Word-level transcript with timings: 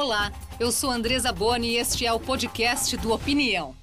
Olá, 0.00 0.30
eu 0.60 0.70
sou 0.70 0.92
Andresa 0.92 1.32
Boni 1.32 1.70
e 1.70 1.76
este 1.76 2.06
é 2.06 2.12
o 2.12 2.20
podcast 2.20 2.96
do 2.98 3.12
Opinião. 3.12 3.74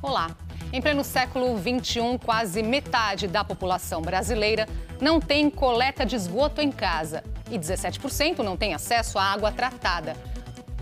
Olá. 0.00 0.34
Em 0.72 0.80
pleno 0.80 1.04
século 1.04 1.58
XXI, 1.58 2.18
quase 2.24 2.62
metade 2.62 3.28
da 3.28 3.44
população 3.44 4.00
brasileira 4.00 4.66
não 4.98 5.20
tem 5.20 5.50
coleta 5.50 6.06
de 6.06 6.16
esgoto 6.16 6.62
em 6.62 6.72
casa 6.72 7.22
e 7.50 7.58
17% 7.58 8.38
não 8.38 8.56
tem 8.56 8.72
acesso 8.72 9.18
à 9.18 9.24
água 9.24 9.52
tratada. 9.52 10.16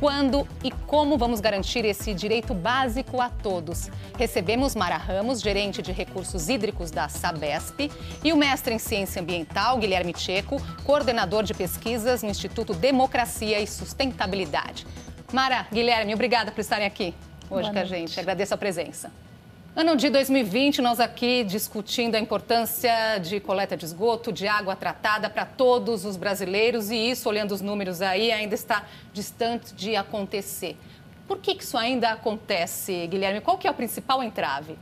Quando 0.01 0.46
e 0.62 0.71
como 0.71 1.19
vamos 1.19 1.41
garantir 1.41 1.85
esse 1.85 2.15
direito 2.15 2.55
básico 2.55 3.21
a 3.21 3.29
todos? 3.29 3.91
Recebemos 4.17 4.77
Mara 4.77 4.97
Ramos, 4.97 5.41
gerente 5.41 5.83
de 5.83 5.91
recursos 5.91 6.48
hídricos 6.48 6.93
da 6.93 7.09
Sabesp, 7.09 7.91
e 8.23 8.33
o 8.33 8.37
mestre 8.37 8.75
em 8.75 8.79
ciência 8.79 9.21
ambiental, 9.21 9.77
Guilherme 9.79 10.15
Checo, 10.16 10.62
coordenador 10.84 11.43
de 11.43 11.53
pesquisas 11.53 12.23
no 12.23 12.30
Instituto 12.30 12.75
Democracia 12.75 13.61
e 13.61 13.66
Sustentabilidade. 13.66 14.87
Mara, 15.33 15.66
Guilherme, 15.73 16.15
obrigada 16.15 16.53
por 16.53 16.61
estarem 16.61 16.87
aqui 16.87 17.12
hoje 17.51 17.73
com 17.73 17.78
a 17.78 17.84
gente. 17.84 18.19
Agradeço 18.20 18.55
a 18.55 18.56
presença. 18.56 19.11
Ano 19.77 19.95
de 19.96 20.08
2020, 20.08 20.82
nós 20.82 20.98
aqui 20.98 21.45
discutindo 21.45 22.16
a 22.16 22.18
importância 22.18 23.18
de 23.18 23.38
coleta 23.38 23.77
de 23.77 23.84
esgoto, 23.84 24.32
de 24.32 24.48
água 24.48 24.74
tratada 24.74 25.30
para 25.30 25.44
todos 25.44 26.04
os 26.04 26.16
brasileiros 26.16 26.91
e 26.91 26.96
isso, 26.96 27.28
olhando 27.28 27.52
os 27.52 27.60
números 27.60 28.02
aí, 28.02 28.32
ainda 28.32 28.54
está 28.54 28.86
distante 29.12 29.72
de 29.74 29.94
acontecer. 29.94 30.77
Por 31.28 31.38
que, 31.38 31.52
isso 31.52 31.77
ainda 31.77 32.10
acontece, 32.10 33.06
Guilherme? 33.06 33.41
Qual 33.41 33.56
que 33.56 33.68
é 33.68 33.70
o 33.70 33.74
principal 33.74 34.22
entrave? 34.22 34.77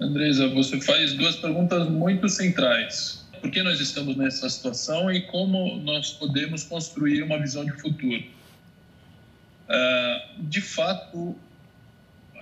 Andresa, 0.00 0.48
você 0.48 0.80
faz 0.80 1.14
duas 1.14 1.36
perguntas 1.36 1.88
muito 1.88 2.28
centrais. 2.28 3.26
Por 3.40 3.50
que 3.50 3.62
nós 3.62 3.80
estamos 3.80 4.16
nessa 4.16 4.48
situação 4.48 5.10
e 5.10 5.22
como 5.22 5.76
nós 5.78 6.12
podemos 6.12 6.62
construir 6.62 7.22
uma 7.22 7.38
visão 7.38 7.64
de 7.64 7.72
futuro? 7.72 8.22
Uh, 9.68 10.42
de 10.42 10.60
fato, 10.60 11.34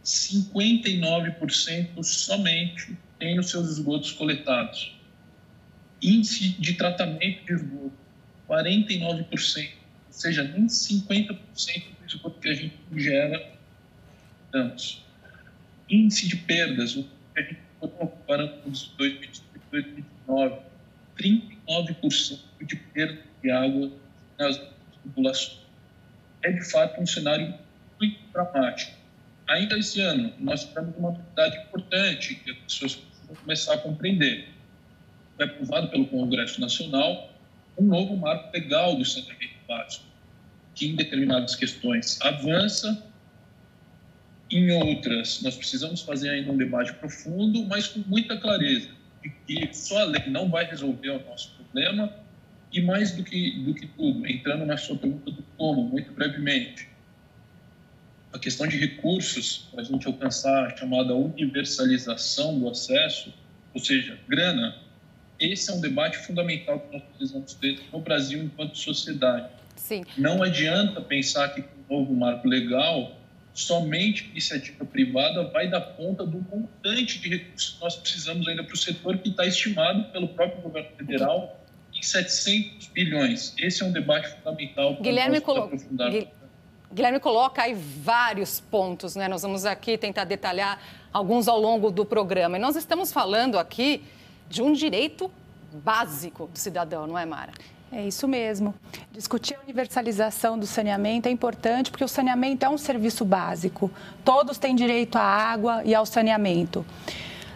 59% 0.04 2.02
somente 2.02 2.94
têm 3.18 3.38
os 3.38 3.48
seus 3.50 3.70
esgotos 3.70 4.12
coletados. 4.12 4.94
Índice 6.02 6.50
de 6.50 6.74
tratamento 6.74 7.46
de 7.46 7.54
esgoto, 7.54 7.94
49%, 8.48 9.26
ou 9.26 9.38
seja, 10.10 10.44
nem 10.44 10.66
50% 10.66 11.38
do 11.38 12.06
esgoto 12.06 12.38
que 12.40 12.50
a 12.50 12.54
gente 12.54 12.76
gera. 12.94 13.54
Índice 15.88 16.28
de 16.28 16.36
perdas, 16.36 16.94
o 16.96 17.02
que 17.02 17.40
a 17.40 17.42
gente 17.42 17.63
comparando 17.88 18.52
com 18.62 18.70
os 18.70 18.88
2018 18.96 19.44
e 19.54 19.82
2019, 20.26 20.58
39% 21.16 22.38
de 22.62 22.76
perda 22.76 23.22
de 23.42 23.50
água 23.50 23.90
nas 24.38 24.60
populações. 25.02 25.60
É, 26.42 26.52
de 26.52 26.70
fato, 26.70 27.00
um 27.00 27.06
cenário 27.06 27.54
muito 28.00 28.18
dramático. 28.32 28.92
Ainda 29.48 29.78
esse 29.78 30.00
ano, 30.00 30.32
nós 30.38 30.64
temos 30.64 30.96
uma 30.96 31.10
novidade 31.10 31.58
importante 31.58 32.34
que 32.36 32.50
as 32.50 32.58
pessoas 32.58 32.94
precisam 32.96 33.36
começar 33.36 33.74
a 33.74 33.78
compreender. 33.78 34.48
Foi 35.36 35.46
aprovado 35.46 35.88
pelo 35.88 36.06
Congresso 36.06 36.60
Nacional 36.60 37.30
um 37.76 37.86
novo 37.86 38.16
marco 38.16 38.50
legal 38.52 38.96
do 38.96 39.04
saneamento 39.04 39.54
básico, 39.66 40.04
que 40.74 40.88
em 40.88 40.96
determinadas 40.96 41.56
questões 41.56 42.20
avança 42.20 43.02
em 44.58 44.70
outras, 44.70 45.42
nós 45.42 45.56
precisamos 45.56 46.02
fazer 46.02 46.30
ainda 46.30 46.52
um 46.52 46.56
debate 46.56 46.92
profundo, 46.94 47.64
mas 47.66 47.88
com 47.88 48.00
muita 48.06 48.36
clareza, 48.36 48.88
de 49.22 49.30
que 49.46 49.74
só 49.74 49.98
a 49.98 50.04
lei 50.04 50.22
não 50.28 50.48
vai 50.48 50.64
resolver 50.64 51.10
o 51.10 51.24
nosso 51.26 51.50
problema, 51.56 52.12
e 52.72 52.80
mais 52.80 53.12
do 53.12 53.22
que, 53.22 53.58
do 53.60 53.74
que 53.74 53.86
tudo, 53.86 54.26
entrando 54.26 54.64
na 54.64 54.76
sua 54.76 54.96
pergunta 54.96 55.30
do 55.30 55.42
como, 55.56 55.82
muito 55.82 56.12
brevemente, 56.12 56.88
a 58.32 58.38
questão 58.38 58.66
de 58.66 58.76
recursos 58.76 59.68
para 59.70 59.80
a 59.80 59.84
gente 59.84 60.06
alcançar 60.06 60.66
a 60.66 60.76
chamada 60.76 61.14
universalização 61.14 62.58
do 62.58 62.68
acesso, 62.68 63.32
ou 63.72 63.80
seja, 63.80 64.18
grana, 64.28 64.76
esse 65.38 65.70
é 65.70 65.74
um 65.74 65.80
debate 65.80 66.18
fundamental 66.18 66.80
que 66.80 66.92
nós 66.92 67.02
precisamos 67.02 67.54
ter 67.54 67.80
no 67.92 68.00
Brasil 68.00 68.42
enquanto 68.42 68.76
sociedade. 68.76 69.48
Sim. 69.76 70.04
Não 70.16 70.42
adianta 70.42 71.00
pensar 71.00 71.48
que 71.50 71.62
com 71.62 71.94
o 71.94 71.98
novo 72.00 72.14
marco 72.14 72.46
legal 72.48 73.16
somente 73.54 74.28
iniciativa 74.30 74.84
privada 74.84 75.44
vai 75.44 75.70
dar 75.70 75.80
conta 75.80 76.26
do 76.26 76.38
montante 76.38 77.20
de 77.20 77.28
recursos 77.28 77.74
que 77.74 77.80
nós 77.80 77.94
precisamos 77.94 78.46
ainda 78.48 78.64
para 78.64 78.74
o 78.74 78.76
setor, 78.76 79.16
que 79.18 79.30
está 79.30 79.46
estimado 79.46 80.04
pelo 80.10 80.28
próprio 80.28 80.60
governo 80.60 80.90
federal 80.96 81.60
em 81.94 82.02
700 82.02 82.88
bilhões. 82.88 83.54
Esse 83.56 83.84
é 83.84 83.86
um 83.86 83.92
debate 83.92 84.28
fundamental 84.28 84.94
para 84.94 85.02
Guilherme 85.02 85.36
nós 85.36 85.44
colo... 85.44 85.62
aprofundar. 85.62 86.12
Guilherme 86.92 87.20
coloca 87.20 87.62
aí 87.62 87.74
vários 87.74 88.60
pontos, 88.60 89.14
né? 89.16 89.28
Nós 89.28 89.42
vamos 89.42 89.64
aqui 89.64 89.96
tentar 89.96 90.24
detalhar 90.24 90.80
alguns 91.12 91.46
ao 91.46 91.58
longo 91.58 91.90
do 91.90 92.04
programa. 92.04 92.56
E 92.56 92.60
nós 92.60 92.76
estamos 92.76 93.12
falando 93.12 93.58
aqui 93.58 94.04
de 94.48 94.62
um 94.62 94.72
direito 94.72 95.30
básico 95.72 96.46
do 96.46 96.58
cidadão, 96.58 97.06
não 97.06 97.18
é, 97.18 97.24
Mara? 97.24 97.52
É 97.96 98.08
isso 98.08 98.26
mesmo. 98.26 98.74
Discutir 99.12 99.54
a 99.54 99.60
universalização 99.62 100.58
do 100.58 100.66
saneamento 100.66 101.28
é 101.28 101.30
importante 101.30 101.92
porque 101.92 102.02
o 102.02 102.08
saneamento 102.08 102.66
é 102.66 102.68
um 102.68 102.76
serviço 102.76 103.24
básico. 103.24 103.88
Todos 104.24 104.58
têm 104.58 104.74
direito 104.74 105.14
à 105.14 105.22
água 105.22 105.80
e 105.84 105.94
ao 105.94 106.04
saneamento. 106.04 106.84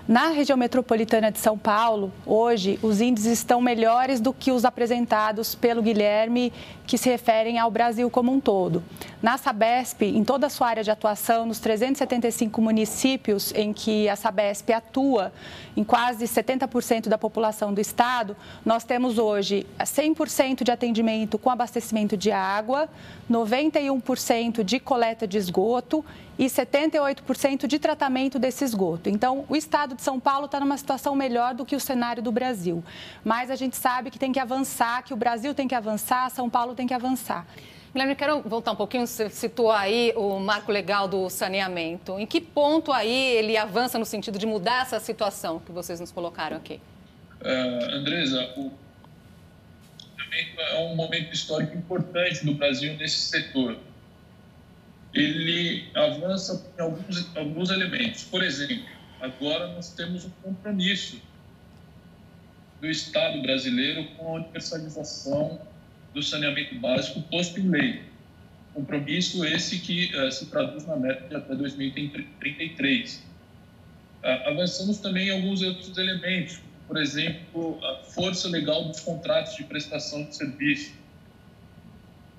Na 0.09 0.31
região 0.31 0.57
metropolitana 0.57 1.31
de 1.31 1.39
São 1.39 1.59
Paulo, 1.59 2.11
hoje, 2.25 2.79
os 2.83 2.99
índices 2.99 3.31
estão 3.31 3.61
melhores 3.61 4.21
do 4.21 4.33
que 4.33 4.51
os 4.51 4.65
apresentados 4.65 5.55
pelo 5.55 5.83
Guilherme, 5.83 6.51
que 6.87 6.97
se 6.97 7.11
referem 7.11 7.59
ao 7.59 7.71
Brasil 7.71 8.09
como 8.09 8.33
um 8.33 8.41
todo. 8.41 8.83
Na 9.21 9.37
Sabesp, 9.37 10.01
em 10.01 10.25
toda 10.25 10.47
a 10.47 10.51
sua 10.51 10.69
área 10.69 10.83
de 10.83 10.91
atuação, 10.91 11.45
nos 11.45 11.59
375 11.59 12.63
municípios 12.63 13.53
em 13.55 13.71
que 13.75 14.09
a 14.09 14.17
Sabesp 14.17 14.73
atua, 14.73 15.31
em 15.77 15.85
quase 15.85 16.25
70% 16.25 17.09
da 17.09 17.19
população 17.19 17.75
do 17.75 17.81
estado, 17.81 18.35
nós 18.65 18.85
temos 18.85 19.19
hoje 19.19 19.67
100% 19.79 20.65
de 20.65 20.71
atendimento 20.71 21.37
com 21.37 21.51
abastecimento 21.51 22.17
de 22.17 22.31
água, 22.31 22.89
91% 23.31 24.65
de 24.65 24.81
coleta 24.81 25.27
de 25.27 25.37
esgoto 25.37 26.03
e 26.39 26.47
78% 26.47 27.67
de 27.67 27.79
tratamento 27.79 28.39
desse 28.39 28.65
esgoto. 28.65 29.11
Então, 29.11 29.45
o 29.49 29.57
estado 29.57 29.95
de 29.95 30.03
São 30.03 30.21
Paulo 30.21 30.47
está 30.47 30.61
numa 30.61 30.77
situação 30.79 31.15
melhor 31.17 31.55
do 31.55 31.67
que 31.67 31.75
o 31.75 31.81
cenário 31.81 32.23
do 32.23 32.31
Brasil. 32.31 32.85
Mas 33.25 33.51
a 33.51 33.57
gente 33.57 33.77
sabe 33.77 34.11
que 34.11 34.19
tem 34.19 34.33
que 34.33 34.39
avançar, 34.39 35.03
que 35.03 35.13
o 35.13 35.17
Brasil 35.17 35.53
tem 35.53 35.67
que 35.67 35.75
avançar, 35.75 36.31
São 36.31 36.49
Paulo 36.49 36.75
tem 36.75 36.87
que 36.87 36.95
avançar. 36.95 37.45
Guilherme, 37.93 38.15
quero 38.15 38.43
voltar 38.43 38.73
um 38.73 38.77
pouquinho, 38.77 39.07
você 39.07 39.29
citou 39.31 39.73
aí 39.73 40.13
o 40.15 40.39
marco 40.39 40.71
legal 40.71 41.09
do 41.09 41.29
saneamento. 41.29 42.19
Em 42.19 42.27
que 42.27 42.41
ponto 42.41 42.93
aí 42.93 43.37
ele 43.37 43.57
avança 43.57 43.99
no 43.99 44.05
sentido 44.05 44.39
de 44.39 44.47
mudar 44.47 44.83
essa 44.83 45.01
situação 45.01 45.59
que 45.59 45.73
vocês 45.73 45.99
nos 45.99 46.13
colocaram 46.13 46.57
aqui? 46.57 46.81
Uh, 47.41 47.95
Andresa, 47.95 48.53
o 48.57 48.71
saneamento 50.17 50.61
é 50.61 50.79
um 50.85 50.95
momento 50.95 51.33
histórico 51.33 51.77
importante 51.77 52.45
no 52.45 52.55
Brasil 52.55 52.95
nesse 52.97 53.21
setor. 53.21 53.79
Ele 55.19 55.89
avança 55.95 56.65
em 56.79 56.81
alguns, 56.81 57.37
alguns 57.37 57.71
elementos. 57.71 58.25
Por 58.25 58.43
exemplo, 58.43 58.87
agora 59.21 59.69
nós 59.69 59.93
temos 59.93 60.25
um 60.25 60.31
compromisso 60.43 61.21
do 62.81 62.87
Estado 62.89 63.43
brasileiro 63.43 64.05
com 64.17 64.29
a 64.29 64.41
universalização 64.41 65.61
do 66.15 66.23
saneamento 66.23 66.75
básico 66.77 67.21
posto 67.23 67.59
em 67.59 67.69
lei. 67.69 68.03
Compromisso 68.75 69.45
esse 69.45 69.81
que 69.81 70.15
uh, 70.17 70.31
se 70.31 70.47
traduz 70.47 70.87
na 70.87 70.97
meta 70.97 71.29
de 71.29 71.35
até 71.35 71.55
2033. 71.55 73.15
Uh, 73.15 73.23
ah, 74.23 74.51
avançamos 74.51 74.99
também 74.99 75.29
em 75.29 75.31
alguns 75.33 75.63
outros 75.63 75.97
elementos, 75.99 76.61
por 76.87 76.97
exemplo, 76.97 77.85
a 77.85 78.05
força 78.05 78.49
legal 78.49 78.85
dos 78.85 79.01
contratos 79.01 79.57
de 79.57 79.65
prestação 79.65 80.25
de 80.25 80.37
serviço, 80.37 80.93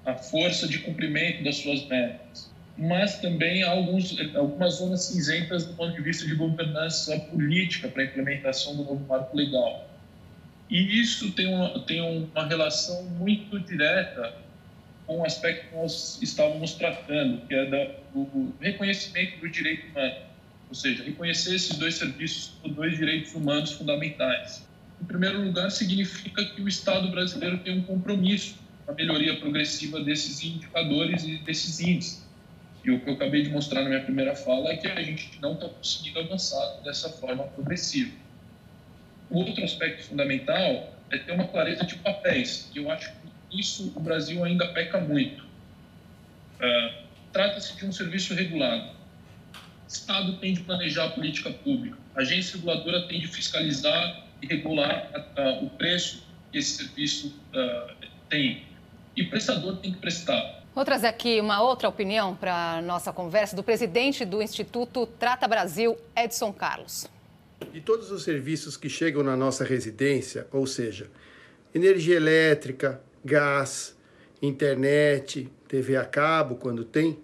a 0.05 0.15
força 0.15 0.67
de 0.67 0.79
cumprimento 0.79 1.43
das 1.43 1.57
suas 1.57 1.85
metas. 1.87 2.49
Mas 2.79 3.19
também 3.19 3.61
alguns, 3.61 4.17
algumas 4.33 4.75
zonas 4.75 5.01
cinzentas 5.01 5.65
do 5.65 5.73
ponto 5.73 5.93
de 5.93 6.01
vista 6.01 6.25
de 6.25 6.33
governança 6.33 7.19
política 7.19 7.89
para 7.89 8.03
a 8.03 8.05
implementação 8.05 8.75
do 8.77 8.83
novo 8.83 9.05
marco 9.05 9.35
legal. 9.35 9.85
E 10.69 11.01
isso 11.01 11.31
tem 11.33 11.53
uma, 11.53 11.79
tem 11.81 11.99
uma 12.01 12.45
relação 12.45 13.03
muito 13.03 13.59
direta 13.59 14.33
com 15.05 15.19
o 15.19 15.25
aspecto 15.25 15.69
que 15.69 15.75
nós 15.75 16.19
estávamos 16.21 16.75
tratando, 16.75 17.45
que 17.47 17.53
é 17.53 17.65
da, 17.65 17.95
do 18.13 18.53
reconhecimento 18.61 19.39
do 19.39 19.49
direito 19.49 19.87
humano, 19.87 20.15
ou 20.69 20.75
seja, 20.75 21.03
reconhecer 21.03 21.55
esses 21.55 21.75
dois 21.77 21.95
serviços 21.95 22.53
como 22.61 22.75
dois 22.75 22.95
direitos 22.95 23.33
humanos 23.33 23.73
fundamentais. 23.73 24.65
Em 25.01 25.05
primeiro 25.05 25.43
lugar, 25.43 25.69
significa 25.69 26.45
que 26.45 26.61
o 26.61 26.67
Estado 26.67 27.09
brasileiro 27.09 27.57
tem 27.57 27.77
um 27.77 27.81
compromisso 27.81 28.55
com 28.85 28.91
a 28.93 28.95
melhoria 28.95 29.35
progressiva 29.37 29.99
desses 30.01 30.43
indicadores 30.43 31.23
e 31.23 31.37
desses 31.39 31.79
índices. 31.79 32.28
E 32.89 32.91
o 32.91 32.99
que 32.99 33.07
eu 33.07 33.13
acabei 33.13 33.43
de 33.43 33.51
mostrar 33.51 33.83
na 33.83 33.89
minha 33.89 34.01
primeira 34.01 34.35
fala 34.35 34.71
é 34.71 34.77
que 34.77 34.87
a 34.87 35.03
gente 35.03 35.39
não 35.39 35.53
está 35.53 35.69
conseguindo 35.69 36.21
avançar 36.21 36.81
dessa 36.83 37.07
forma 37.07 37.43
progressiva. 37.43 38.11
O 39.29 39.37
outro 39.37 39.63
aspecto 39.63 40.05
fundamental 40.05 40.91
é 41.11 41.19
ter 41.19 41.31
uma 41.33 41.47
clareza 41.47 41.85
de 41.85 41.93
papéis, 41.97 42.71
e 42.73 42.79
eu 42.79 42.89
acho 42.89 43.11
que 43.11 43.59
isso 43.59 43.93
o 43.95 43.99
Brasil 43.99 44.43
ainda 44.43 44.67
peca 44.69 44.99
muito. 44.99 45.43
Uh, 45.43 47.09
Trata-se 47.31 47.77
de 47.77 47.85
um 47.85 47.91
serviço 47.91 48.33
regulado. 48.33 48.89
Estado 49.87 50.37
tem 50.37 50.55
de 50.55 50.61
planejar 50.61 51.05
a 51.05 51.09
política 51.09 51.51
pública. 51.51 51.95
A 52.15 52.21
agência 52.21 52.55
reguladora 52.55 53.07
tem 53.07 53.19
de 53.19 53.27
fiscalizar 53.27 54.25
e 54.41 54.47
regular 54.47 55.11
uh, 55.37 55.63
o 55.63 55.69
preço 55.69 56.23
que 56.51 56.57
esse 56.57 56.77
serviço 56.77 57.39
uh, 57.53 57.93
tem. 58.29 58.63
E 59.15 59.21
o 59.21 59.29
prestador 59.29 59.77
tem 59.77 59.91
que 59.91 59.99
prestar. 59.99 60.58
Vou 60.79 60.85
trazer 60.85 61.07
aqui 61.07 61.41
uma 61.41 61.61
outra 61.61 61.89
opinião 61.89 62.33
para 62.33 62.77
a 62.77 62.81
nossa 62.81 63.11
conversa 63.11 63.53
do 63.53 63.61
presidente 63.61 64.23
do 64.23 64.41
Instituto 64.41 65.05
Trata 65.05 65.45
Brasil, 65.45 65.97
Edson 66.15 66.53
Carlos. 66.53 67.05
De 67.73 67.81
todos 67.81 68.09
os 68.11 68.23
serviços 68.23 68.77
que 68.77 68.87
chegam 68.87 69.21
na 69.21 69.35
nossa 69.35 69.65
residência, 69.65 70.47
ou 70.53 70.65
seja, 70.65 71.09
energia 71.75 72.15
elétrica, 72.15 73.01
gás, 73.25 73.93
internet, 74.41 75.51
TV 75.67 75.97
a 75.97 76.05
cabo, 76.05 76.55
quando 76.55 76.85
tem. 76.85 77.19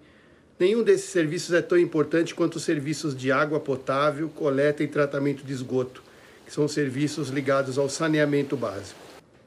Nenhum 0.58 0.82
desses 0.82 1.08
serviços 1.08 1.54
é 1.54 1.62
tão 1.62 1.78
importante 1.78 2.34
quanto 2.34 2.56
os 2.56 2.62
serviços 2.62 3.16
de 3.16 3.32
água 3.32 3.58
potável, 3.58 4.28
coleta 4.28 4.82
e 4.82 4.86
tratamento 4.86 5.42
de 5.42 5.54
esgoto, 5.54 6.02
que 6.44 6.52
são 6.52 6.68
serviços 6.68 7.30
ligados 7.30 7.78
ao 7.78 7.88
saneamento 7.88 8.54
básico. 8.54 9.00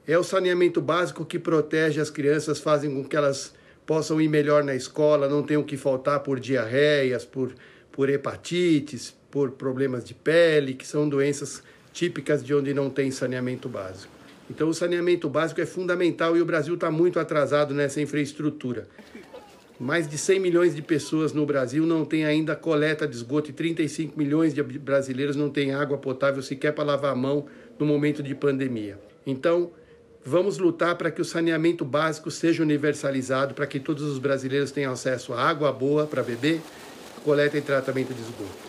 É 0.07 0.17
o 0.17 0.23
saneamento 0.23 0.81
básico 0.81 1.23
que 1.23 1.37
protege 1.37 2.01
as 2.01 2.09
crianças, 2.09 2.57
fazem 2.57 2.91
com 2.91 3.07
que 3.07 3.15
elas 3.15 3.53
possam 3.89 4.21
ir 4.21 4.27
melhor 4.27 4.63
na 4.63 4.75
escola, 4.75 5.27
não 5.27 5.41
tenham 5.41 5.63
que 5.63 5.75
faltar 5.75 6.19
por 6.19 6.39
diarreias, 6.39 7.25
por, 7.25 7.51
por 7.91 8.07
hepatites, 8.07 9.15
por 9.31 9.49
problemas 9.49 10.05
de 10.05 10.13
pele, 10.13 10.75
que 10.75 10.85
são 10.85 11.09
doenças 11.09 11.63
típicas 11.91 12.43
de 12.43 12.53
onde 12.53 12.71
não 12.71 12.87
tem 12.91 13.09
saneamento 13.09 13.67
básico. 13.67 14.13
Então, 14.47 14.69
o 14.69 14.75
saneamento 14.75 15.27
básico 15.27 15.59
é 15.59 15.65
fundamental 15.65 16.37
e 16.37 16.41
o 16.41 16.45
Brasil 16.45 16.75
está 16.75 16.91
muito 16.91 17.19
atrasado 17.19 17.73
nessa 17.73 17.99
infraestrutura. 17.99 18.87
Mais 19.79 20.07
de 20.07 20.19
100 20.19 20.39
milhões 20.39 20.75
de 20.75 20.83
pessoas 20.83 21.33
no 21.33 21.43
Brasil 21.43 21.83
não 21.83 22.05
têm 22.05 22.25
ainda 22.25 22.55
coleta 22.55 23.07
de 23.07 23.15
esgoto 23.15 23.49
e 23.49 23.53
35 23.53 24.15
milhões 24.15 24.53
de 24.53 24.61
brasileiros 24.61 25.35
não 25.35 25.49
têm 25.49 25.73
água 25.73 25.97
potável 25.97 26.43
sequer 26.43 26.73
para 26.73 26.83
lavar 26.83 27.13
a 27.13 27.15
mão 27.15 27.47
no 27.79 27.87
momento 27.87 28.21
de 28.21 28.35
pandemia. 28.35 28.99
Então, 29.25 29.71
vamos 30.25 30.57
lutar 30.57 30.97
para 30.97 31.11
que 31.11 31.21
o 31.21 31.25
saneamento 31.25 31.83
básico 31.83 32.29
seja 32.29 32.63
universalizado, 32.63 33.53
para 33.53 33.67
que 33.67 33.79
todos 33.79 34.03
os 34.03 34.19
brasileiros 34.19 34.71
tenham 34.71 34.93
acesso 34.93 35.33
a 35.33 35.41
água 35.41 35.71
boa 35.71 36.05
para 36.05 36.23
beber, 36.23 36.61
coleta 37.23 37.57
e 37.57 37.61
tratamento 37.61 38.13
de 38.13 38.21
esgoto. 38.21 38.68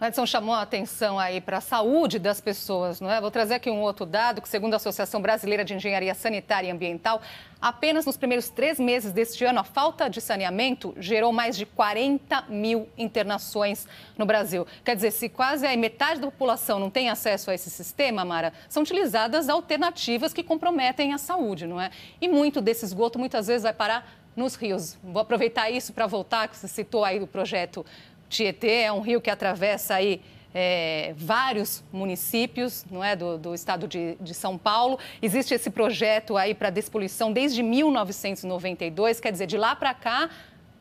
O 0.00 0.04
Edson 0.04 0.24
chamou 0.24 0.54
a 0.54 0.62
atenção 0.62 1.18
aí 1.18 1.40
para 1.40 1.56
a 1.56 1.60
saúde 1.60 2.20
das 2.20 2.40
pessoas, 2.40 3.00
não 3.00 3.10
é? 3.10 3.20
Vou 3.20 3.32
trazer 3.32 3.54
aqui 3.54 3.68
um 3.68 3.80
outro 3.80 4.06
dado 4.06 4.40
que, 4.40 4.48
segundo 4.48 4.74
a 4.74 4.76
Associação 4.76 5.20
Brasileira 5.20 5.64
de 5.64 5.74
Engenharia 5.74 6.14
Sanitária 6.14 6.68
e 6.68 6.70
Ambiental, 6.70 7.20
apenas 7.60 8.06
nos 8.06 8.16
primeiros 8.16 8.48
três 8.48 8.78
meses 8.78 9.10
deste 9.10 9.44
ano, 9.44 9.58
a 9.58 9.64
falta 9.64 10.08
de 10.08 10.20
saneamento 10.20 10.94
gerou 10.98 11.32
mais 11.32 11.56
de 11.56 11.66
40 11.66 12.42
mil 12.42 12.88
internações 12.96 13.88
no 14.16 14.24
Brasil. 14.24 14.64
Quer 14.84 14.94
dizer, 14.94 15.10
se 15.10 15.28
quase 15.28 15.66
a 15.66 15.76
metade 15.76 16.20
da 16.20 16.30
população 16.30 16.78
não 16.78 16.90
tem 16.90 17.10
acesso 17.10 17.50
a 17.50 17.54
esse 17.54 17.68
sistema, 17.68 18.24
Mara, 18.24 18.52
são 18.68 18.84
utilizadas 18.84 19.48
alternativas 19.48 20.32
que 20.32 20.44
comprometem 20.44 21.12
a 21.12 21.18
saúde, 21.18 21.66
não 21.66 21.80
é? 21.80 21.90
E 22.20 22.28
muito 22.28 22.60
desse 22.60 22.84
esgoto 22.84 23.18
muitas 23.18 23.48
vezes 23.48 23.64
vai 23.64 23.74
parar 23.74 24.08
nos 24.36 24.54
rios. 24.54 24.96
Vou 25.02 25.20
aproveitar 25.20 25.68
isso 25.68 25.92
para 25.92 26.06
voltar, 26.06 26.46
que 26.46 26.56
você 26.56 26.68
citou 26.68 27.04
aí 27.04 27.20
o 27.20 27.26
projeto 27.26 27.84
Tietê 28.28 28.82
é 28.82 28.92
um 28.92 29.00
rio 29.00 29.20
que 29.20 29.30
atravessa 29.30 29.94
aí 29.94 30.20
é, 30.54 31.14
vários 31.16 31.84
municípios 31.92 32.84
não 32.90 33.02
é, 33.04 33.14
do, 33.14 33.38
do 33.38 33.54
estado 33.54 33.86
de, 33.86 34.16
de, 34.20 34.34
São 34.34 34.56
Paulo. 34.56 34.98
Existe 35.20 35.54
esse 35.54 35.70
projeto 35.70 36.36
aí 36.36 36.54
para 36.54 36.70
despoluição 36.70 37.32
desde 37.32 37.62
1992, 37.62 39.20
quer 39.20 39.32
dizer, 39.32 39.46
de 39.46 39.56
lá 39.56 39.76
para 39.76 39.94
cá, 39.94 40.30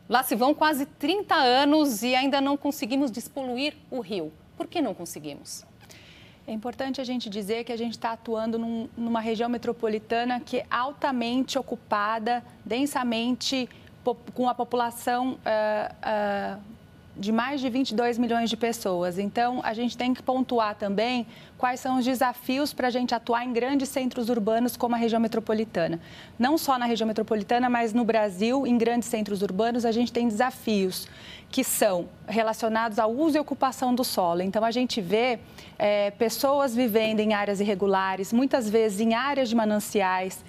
lá 0.08 0.24
se 0.24 0.36
vão 0.36 0.54
quase 0.54 0.86
30 0.86 1.36
anos 1.36 2.02
e 2.04 2.16
ainda 2.16 2.40
não 2.40 2.58
conseguimos 2.58 3.12
despoluir 3.12 3.76
o 3.92 4.00
rio. 4.00 4.32
Por 4.56 4.68
que 4.68 4.82
não 4.82 4.94
conseguimos? 4.94 5.66
É 6.48 6.54
importante 6.54 7.02
a 7.02 7.04
gente 7.04 7.30
dizer 7.30 7.66
que 7.66 7.74
a 7.74 7.78
gente 7.78 7.92
está 7.92 8.14
atuando 8.14 8.58
num, 8.58 8.88
numa 8.96 9.20
região 9.20 9.50
metropolitana 9.50 10.40
que 10.40 10.60
é 10.60 10.66
altamente 10.72 11.60
ocupada, 11.60 12.42
densamente, 12.64 13.68
com 14.34 14.48
a 14.48 14.56
população 14.56 15.34
uh, 15.34 16.58
uh, 16.58 16.77
de 17.20 17.32
mais 17.32 17.60
de 17.60 17.70
22 17.70 18.18
milhões 18.18 18.50
de 18.50 18.58
pessoas. 18.58 19.18
Então, 19.18 19.60
a 19.64 19.74
gente 19.74 19.98
tem 19.98 20.14
que 20.14 20.22
pontuar 20.22 20.76
também 20.76 21.26
quais 21.58 21.80
são 21.80 21.98
os 21.98 22.06
desafios 22.06 22.74
para 22.74 22.88
a 22.88 22.90
gente 22.92 23.16
atuar 23.16 23.44
em 23.44 23.52
grandes 23.52 23.90
centros 23.90 24.30
urbanos 24.30 24.78
como 24.78 24.96
a 24.96 24.98
região 24.98 25.20
metropolitana. 25.20 26.00
Não 26.38 26.58
só 26.58 26.78
na 26.78 26.86
região 26.86 27.08
metropolitana, 27.08 27.70
mas 27.70 27.94
no 27.94 28.06
Brasil, 28.06 28.68
em 28.68 28.78
grandes 28.78 29.10
centros 29.10 29.42
urbanos, 29.42 29.86
a 29.86 29.92
gente 29.92 30.14
tem 30.14 30.28
desafios 30.28 31.08
que 31.50 31.64
são 31.64 32.10
relacionados 32.28 33.00
ao 33.00 33.12
uso 33.12 33.38
e 33.38 33.40
ocupação 33.40 33.96
do 33.96 34.04
solo. 34.04 34.42
Então, 34.42 34.64
a 34.64 34.72
gente 34.72 35.02
vê 35.02 35.40
é, 35.80 36.12
pessoas 36.12 36.76
vivendo 36.76 37.20
em 37.22 37.34
áreas 37.34 37.60
irregulares, 37.60 38.34
muitas 38.34 38.70
vezes 38.70 39.00
em 39.00 39.14
áreas 39.14 39.50
de 39.50 39.56
mananciais, 39.56 40.44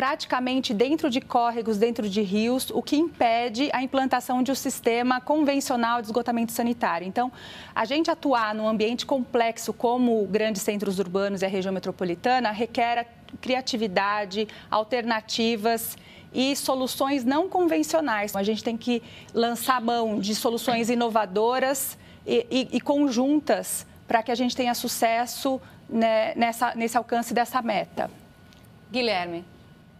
praticamente 0.00 0.72
dentro 0.72 1.10
de 1.10 1.20
córregos, 1.20 1.76
dentro 1.76 2.08
de 2.08 2.22
rios, 2.22 2.70
o 2.70 2.82
que 2.82 2.96
impede 2.96 3.68
a 3.70 3.82
implantação 3.82 4.42
de 4.42 4.50
um 4.50 4.54
sistema 4.54 5.20
convencional 5.20 6.00
de 6.00 6.06
esgotamento 6.06 6.52
sanitário. 6.52 7.06
Então, 7.06 7.30
a 7.74 7.84
gente 7.84 8.10
atuar 8.10 8.54
num 8.54 8.66
ambiente 8.66 9.04
complexo 9.04 9.74
como 9.74 10.26
grandes 10.26 10.62
centros 10.62 10.98
urbanos 10.98 11.42
e 11.42 11.44
a 11.44 11.50
região 11.50 11.70
metropolitana 11.70 12.50
requer 12.50 13.08
criatividade, 13.42 14.48
alternativas 14.70 15.98
e 16.32 16.56
soluções 16.56 17.22
não 17.22 17.46
convencionais. 17.46 18.34
A 18.34 18.42
gente 18.42 18.64
tem 18.64 18.78
que 18.78 19.02
lançar 19.34 19.82
mão 19.82 20.18
de 20.18 20.34
soluções 20.34 20.88
inovadoras 20.88 21.98
e, 22.26 22.46
e, 22.50 22.68
e 22.72 22.80
conjuntas 22.80 23.86
para 24.08 24.22
que 24.22 24.32
a 24.32 24.34
gente 24.34 24.56
tenha 24.56 24.72
sucesso 24.72 25.60
né, 25.90 26.32
nessa, 26.36 26.74
nesse 26.74 26.96
alcance 26.96 27.34
dessa 27.34 27.60
meta. 27.60 28.10
Guilherme 28.90 29.44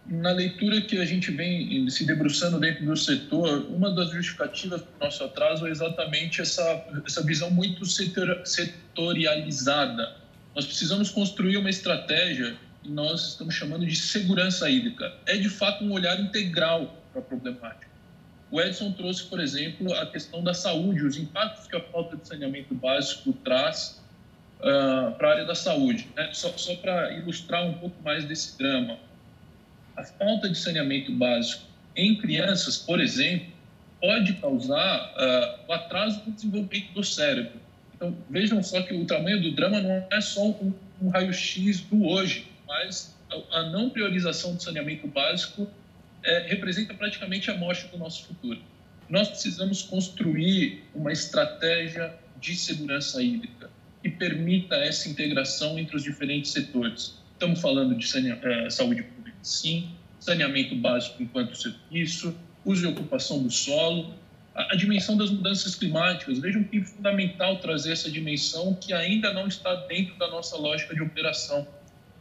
na 0.05 0.31
leitura 0.31 0.81
que 0.81 0.97
a 0.97 1.05
gente 1.05 1.31
vem 1.31 1.89
se 1.89 2.05
debruçando 2.05 2.59
dentro 2.59 2.85
do 2.85 2.97
setor, 2.97 3.65
uma 3.69 3.91
das 3.91 4.09
justificativas 4.11 4.81
para 4.81 4.89
o 4.99 5.05
nosso 5.05 5.23
atraso 5.23 5.67
é 5.67 5.69
exatamente 5.69 6.41
essa, 6.41 6.85
essa 7.05 7.23
visão 7.23 7.51
muito 7.51 7.85
setor, 7.85 8.41
setorializada. 8.45 10.15
Nós 10.55 10.65
precisamos 10.65 11.09
construir 11.09 11.57
uma 11.57 11.69
estratégia 11.69 12.57
que 12.83 12.89
nós 12.89 13.29
estamos 13.29 13.53
chamando 13.53 13.85
de 13.85 13.95
segurança 13.95 14.69
hídrica. 14.69 15.13
É, 15.27 15.37
de 15.37 15.49
fato, 15.49 15.83
um 15.83 15.91
olhar 15.91 16.19
integral 16.19 16.99
para 17.11 17.21
a 17.21 17.23
problemática. 17.23 17.91
O 18.49 18.59
Edson 18.59 18.91
trouxe, 18.91 19.23
por 19.23 19.39
exemplo, 19.39 19.93
a 19.93 20.05
questão 20.07 20.43
da 20.43 20.53
saúde, 20.53 21.05
os 21.05 21.15
impactos 21.15 21.67
que 21.67 21.75
a 21.75 21.79
falta 21.79 22.17
de 22.17 22.27
saneamento 22.27 22.73
básico 22.73 23.31
traz 23.45 24.01
uh, 24.59 25.13
para 25.13 25.29
a 25.29 25.31
área 25.31 25.45
da 25.45 25.55
saúde. 25.55 26.09
Né? 26.17 26.31
Só, 26.33 26.51
só 26.57 26.75
para 26.75 27.13
ilustrar 27.13 27.65
um 27.65 27.75
pouco 27.75 27.95
mais 28.03 28.25
desse 28.25 28.57
drama 28.57 28.97
a 29.95 30.03
falta 30.03 30.49
de 30.49 30.57
saneamento 30.57 31.11
básico 31.13 31.63
em 31.95 32.15
crianças, 32.15 32.77
por 32.77 32.99
exemplo, 32.99 33.47
pode 33.99 34.33
causar 34.33 35.13
uh, 35.13 35.69
o 35.69 35.73
atraso 35.73 36.21
no 36.25 36.31
desenvolvimento 36.33 36.93
do 36.93 37.03
cérebro. 37.03 37.59
Então, 37.95 38.17
vejam 38.29 38.63
só 38.63 38.81
que 38.81 38.93
o 38.93 39.05
tamanho 39.05 39.41
do 39.41 39.51
drama 39.51 39.79
não 39.79 40.07
é 40.09 40.21
só 40.21 40.47
um, 40.47 40.73
um 41.01 41.09
raio-x 41.09 41.81
do 41.81 42.05
hoje, 42.07 42.47
mas 42.67 43.15
a, 43.51 43.63
não 43.63 43.89
priorização 43.89 44.55
do 44.55 44.63
saneamento 44.63 45.07
básico 45.07 45.69
é, 46.23 46.47
representa 46.47 46.93
praticamente 46.93 47.51
a 47.51 47.57
morte 47.57 47.87
do 47.87 47.97
nosso 47.97 48.25
futuro. 48.25 48.59
Nós 49.07 49.27
precisamos 49.27 49.83
construir 49.83 50.83
uma 50.95 51.11
estratégia 51.11 52.13
de 52.39 52.55
segurança 52.55 53.21
hídrica 53.21 53.69
que 54.01 54.09
permita 54.09 54.75
essa 54.75 55.07
integração 55.07 55.77
entre 55.77 55.95
os 55.95 56.03
diferentes 56.03 56.51
setores. 56.51 57.19
Estamos 57.33 57.61
falando 57.61 57.95
de 57.95 58.05
uh, 58.05 58.71
saúde 58.71 59.03
pública 59.03 59.20
sim, 59.41 59.91
saneamento 60.19 60.75
básico 60.75 61.21
enquanto 61.21 61.55
serviço, 61.55 62.35
uso 62.63 62.85
e 62.85 62.87
ocupação 62.87 63.41
do 63.41 63.49
solo, 63.49 64.13
a, 64.55 64.73
a 64.73 64.75
dimensão 64.75 65.17
das 65.17 65.29
mudanças 65.29 65.75
climáticas. 65.75 66.39
Vejam 66.39 66.63
que 66.63 66.79
é 66.79 66.83
fundamental 66.83 67.57
trazer 67.57 67.93
essa 67.93 68.09
dimensão 68.09 68.73
que 68.75 68.93
ainda 68.93 69.33
não 69.33 69.47
está 69.47 69.73
dentro 69.87 70.15
da 70.17 70.27
nossa 70.29 70.57
lógica 70.57 70.93
de 70.93 71.01
operação. 71.01 71.67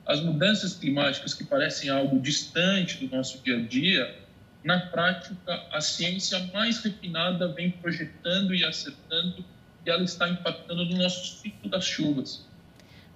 As 0.06 0.20
mudanças 0.20 0.74
climáticas 0.74 1.34
que 1.34 1.44
parecem 1.44 1.90
algo 1.90 2.18
distante 2.20 3.04
do 3.04 3.14
nosso 3.14 3.42
dia 3.44 3.58
a 3.58 3.60
dia, 3.60 4.16
na 4.64 4.78
prática, 4.78 5.64
a 5.72 5.80
ciência 5.80 6.38
mais 6.52 6.82
refinada 6.82 7.48
vem 7.48 7.70
projetando 7.70 8.54
e 8.54 8.64
acertando 8.64 9.44
e 9.86 9.90
ela 9.90 10.02
está 10.02 10.28
impactando 10.28 10.84
no 10.84 10.98
nosso 10.98 11.38
ciclo 11.40 11.70
das 11.70 11.84
chuvas. 11.84 12.46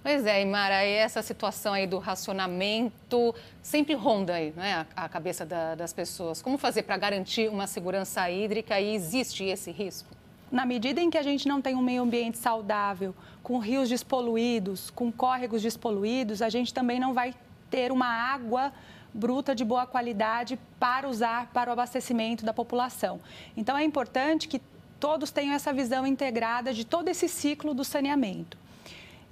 Pois 0.05 0.27
é, 0.27 0.43
Imara, 0.43 0.85
e 0.85 0.93
essa 0.93 1.23
situação 1.23 1.73
aí 1.73 1.87
do 1.87 1.99
racionamento 1.99 3.35
sempre 3.63 3.95
ronda 3.95 4.35
aí, 4.35 4.53
né, 4.55 4.87
a, 4.95 5.05
a 5.07 5.09
cabeça 5.09 5.47
da, 5.47 5.75
das 5.75 5.95
pessoas. 5.95 6.43
Como 6.43 6.59
fazer 6.59 6.83
para 6.83 6.99
garantir 6.99 7.49
uma 7.49 7.67
segurança 7.67 8.31
hídrica 8.31 8.79
e 8.79 8.95
existe 8.95 9.45
esse 9.45 9.71
risco? 9.71 10.11
Na 10.53 10.67
medida 10.67 11.01
em 11.01 11.09
que 11.09 11.17
a 11.17 11.23
gente 11.23 11.49
não 11.49 11.63
tem 11.63 11.75
um 11.75 11.81
meio 11.81 12.03
ambiente 12.03 12.37
saudável, 12.37 13.15
com 13.43 13.59
rios 13.59 13.89
despoluídos, 13.89 14.91
com 14.91 15.11
córregos 15.11 15.63
despoluídos, 15.63 16.43
a 16.43 16.51
gente 16.51 16.75
também 16.75 17.01
não 17.01 17.15
vai 17.15 17.35
ter 17.71 17.91
uma 17.91 18.07
água 18.07 18.75
bruta 19.15 19.55
de 19.55 19.65
boa 19.65 19.87
qualidade 19.87 20.59
para 20.79 21.09
usar 21.09 21.47
para 21.47 21.71
o 21.71 21.73
abastecimento 21.73 22.45
da 22.45 22.53
população. 22.53 23.21
Então 23.57 23.75
é 23.75 23.83
importante 23.83 24.49
que 24.49 24.61
todos 25.01 25.31
tenham 25.31 25.55
essa 25.55 25.73
visão 25.73 26.07
integrada 26.07 26.75
de 26.75 26.85
todo 26.85 27.09
esse 27.09 27.27
ciclo 27.27 27.73
do 27.73 27.83
saneamento. 27.83 28.64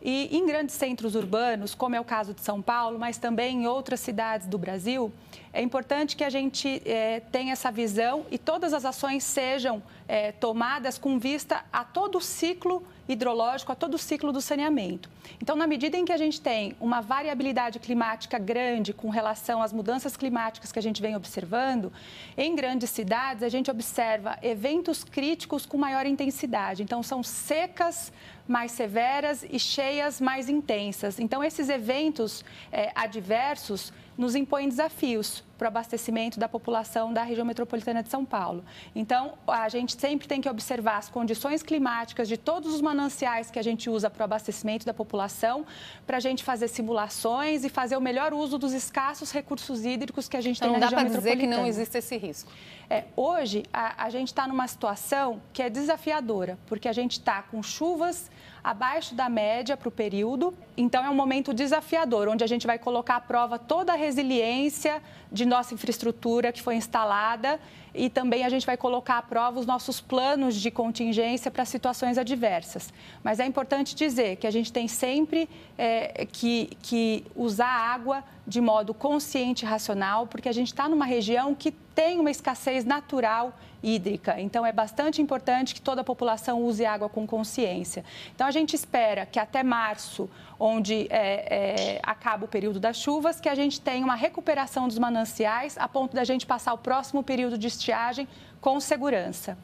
E 0.04 0.36
em 0.36 0.44
grandes 0.44 0.74
centros 0.74 1.14
urbanos, 1.14 1.76
como 1.76 1.94
é 1.94 2.00
o 2.00 2.04
caso 2.04 2.34
de 2.34 2.40
São 2.40 2.60
Paulo, 2.60 2.98
mas 2.98 3.18
também 3.18 3.62
em 3.62 3.66
outras 3.68 4.00
cidades 4.00 4.48
do 4.48 4.58
Brasil, 4.58 5.12
é 5.52 5.62
importante 5.62 6.16
que 6.16 6.24
a 6.24 6.30
gente 6.30 6.82
é, 6.84 7.20
tenha 7.20 7.52
essa 7.52 7.70
visão 7.70 8.26
e 8.28 8.36
todas 8.36 8.74
as 8.74 8.84
ações 8.84 9.22
sejam 9.22 9.80
é, 10.08 10.32
tomadas 10.32 10.98
com 10.98 11.20
vista 11.20 11.64
a 11.72 11.84
todo 11.84 12.18
o 12.18 12.20
ciclo 12.20 12.82
hidrológico, 13.12 13.72
a 13.72 13.74
todo 13.74 13.94
o 13.94 13.98
ciclo 13.98 14.32
do 14.32 14.40
saneamento. 14.40 15.08
Então, 15.40 15.56
na 15.56 15.66
medida 15.66 15.96
em 15.96 16.04
que 16.04 16.12
a 16.12 16.16
gente 16.16 16.40
tem 16.40 16.74
uma 16.80 17.00
variabilidade 17.00 17.78
climática 17.78 18.38
grande 18.38 18.92
com 18.92 19.08
relação 19.10 19.62
às 19.62 19.72
mudanças 19.72 20.16
climáticas 20.16 20.72
que 20.72 20.78
a 20.78 20.82
gente 20.82 21.00
vem 21.00 21.14
observando, 21.16 21.92
em 22.36 22.54
grandes 22.54 22.90
cidades 22.90 23.42
a 23.42 23.48
gente 23.48 23.70
observa 23.70 24.38
eventos 24.42 25.04
críticos 25.04 25.66
com 25.66 25.76
maior 25.76 26.06
intensidade. 26.06 26.82
Então, 26.82 27.02
são 27.02 27.22
secas 27.22 28.12
mais 28.46 28.72
severas 28.72 29.44
e 29.48 29.58
cheias 29.58 30.20
mais 30.20 30.48
intensas. 30.48 31.18
Então, 31.18 31.42
esses 31.42 31.68
eventos 31.68 32.44
é, 32.70 32.90
adversos 32.94 33.92
nos 34.16 34.34
impõem 34.34 34.68
desafios 34.68 35.42
para 35.62 35.66
o 35.66 35.68
abastecimento 35.68 36.40
da 36.40 36.48
população 36.48 37.12
da 37.12 37.22
região 37.22 37.46
metropolitana 37.46 38.02
de 38.02 38.08
São 38.08 38.24
Paulo. 38.24 38.64
Então, 38.94 39.34
a 39.46 39.68
gente 39.68 39.98
sempre 39.98 40.26
tem 40.26 40.40
que 40.40 40.48
observar 40.48 40.98
as 40.98 41.08
condições 41.08 41.62
climáticas 41.62 42.26
de 42.26 42.36
todos 42.36 42.74
os 42.74 42.80
mananciais 42.80 43.50
que 43.50 43.58
a 43.58 43.62
gente 43.62 43.88
usa 43.88 44.10
para 44.10 44.22
o 44.22 44.24
abastecimento 44.24 44.84
da 44.84 44.92
população, 44.92 45.64
para 46.04 46.16
a 46.16 46.20
gente 46.20 46.42
fazer 46.42 46.66
simulações 46.66 47.64
e 47.64 47.68
fazer 47.68 47.96
o 47.96 48.00
melhor 48.00 48.34
uso 48.34 48.58
dos 48.58 48.72
escassos 48.72 49.30
recursos 49.30 49.84
hídricos 49.84 50.28
que 50.28 50.36
a 50.36 50.40
gente 50.40 50.56
então, 50.56 50.72
tem 50.72 50.80
na 50.80 50.86
região 50.86 51.02
metropolitana. 51.02 51.34
Não 51.36 51.40
dá 51.40 51.52
para 51.52 51.56
dizer 51.56 51.56
que 51.56 51.62
não 51.62 51.66
existe 51.66 51.98
esse 51.98 52.16
risco. 52.16 52.50
É, 52.90 53.04
hoje, 53.16 53.62
a, 53.72 54.04
a 54.04 54.10
gente 54.10 54.28
está 54.28 54.48
numa 54.48 54.66
situação 54.66 55.40
que 55.52 55.62
é 55.62 55.70
desafiadora, 55.70 56.58
porque 56.66 56.88
a 56.88 56.92
gente 56.92 57.12
está 57.12 57.40
com 57.40 57.62
chuvas 57.62 58.30
abaixo 58.62 59.14
da 59.14 59.28
média 59.28 59.76
para 59.76 59.88
o 59.88 59.92
período. 59.92 60.54
Então, 60.76 61.04
é 61.04 61.10
um 61.10 61.14
momento 61.14 61.52
desafiador, 61.52 62.28
onde 62.28 62.42
a 62.42 62.46
gente 62.46 62.66
vai 62.66 62.78
colocar 62.78 63.16
à 63.16 63.20
prova 63.20 63.58
toda 63.58 63.92
a 63.92 63.96
resiliência 63.96 65.02
de 65.30 65.44
nossa 65.44 65.74
infraestrutura 65.74 66.52
que 66.52 66.62
foi 66.62 66.76
instalada 66.76 67.60
e 67.94 68.08
também 68.08 68.44
a 68.44 68.48
gente 68.48 68.64
vai 68.64 68.76
colocar 68.76 69.18
à 69.18 69.22
prova 69.22 69.60
os 69.60 69.66
nossos 69.66 70.00
planos 70.00 70.54
de 70.54 70.70
contingência 70.70 71.50
para 71.50 71.64
situações 71.64 72.16
adversas. 72.16 72.92
Mas 73.22 73.38
é 73.38 73.44
importante 73.44 73.94
dizer 73.94 74.36
que 74.36 74.46
a 74.46 74.50
gente 74.50 74.72
tem 74.72 74.88
sempre 74.88 75.48
é, 75.76 76.26
que, 76.30 76.70
que 76.82 77.24
usar 77.36 77.68
água 77.68 78.24
de 78.46 78.60
modo 78.60 78.94
consciente 78.94 79.64
e 79.64 79.68
racional, 79.68 80.26
porque 80.26 80.48
a 80.48 80.52
gente 80.52 80.68
está 80.68 80.88
numa 80.88 81.04
região 81.04 81.54
que 81.54 81.70
tem 81.70 82.18
uma 82.18 82.30
escassez 82.30 82.84
natural 82.84 83.54
hídrica. 83.82 84.40
Então, 84.40 84.64
é 84.64 84.72
bastante 84.72 85.20
importante 85.20 85.74
que 85.74 85.80
toda 85.80 86.00
a 86.00 86.04
população 86.04 86.62
use 86.62 86.84
água 86.86 87.08
com 87.08 87.26
consciência. 87.26 88.04
Então, 88.34 88.46
a 88.46 88.50
gente 88.50 88.74
espera 88.74 89.26
que 89.26 89.38
até 89.38 89.62
março, 89.62 90.30
onde 90.64 91.06
é, 91.10 91.96
é, 91.96 92.00
acaba 92.02 92.44
o 92.44 92.48
período 92.48 92.78
das 92.78 92.96
chuvas, 92.96 93.40
que 93.40 93.48
a 93.48 93.54
gente 93.54 93.80
tenha 93.80 94.04
uma 94.04 94.14
recuperação 94.14 94.86
dos 94.86 94.98
mananciais 94.98 95.76
a 95.76 95.88
ponto 95.88 96.14
da 96.14 96.24
gente 96.24 96.46
passar 96.46 96.72
o 96.74 96.78
próximo 96.78 97.22
período 97.22 97.58
de 97.58 97.66
estiagem 97.66 98.28
com 98.60 98.78
segurança. 98.78 99.58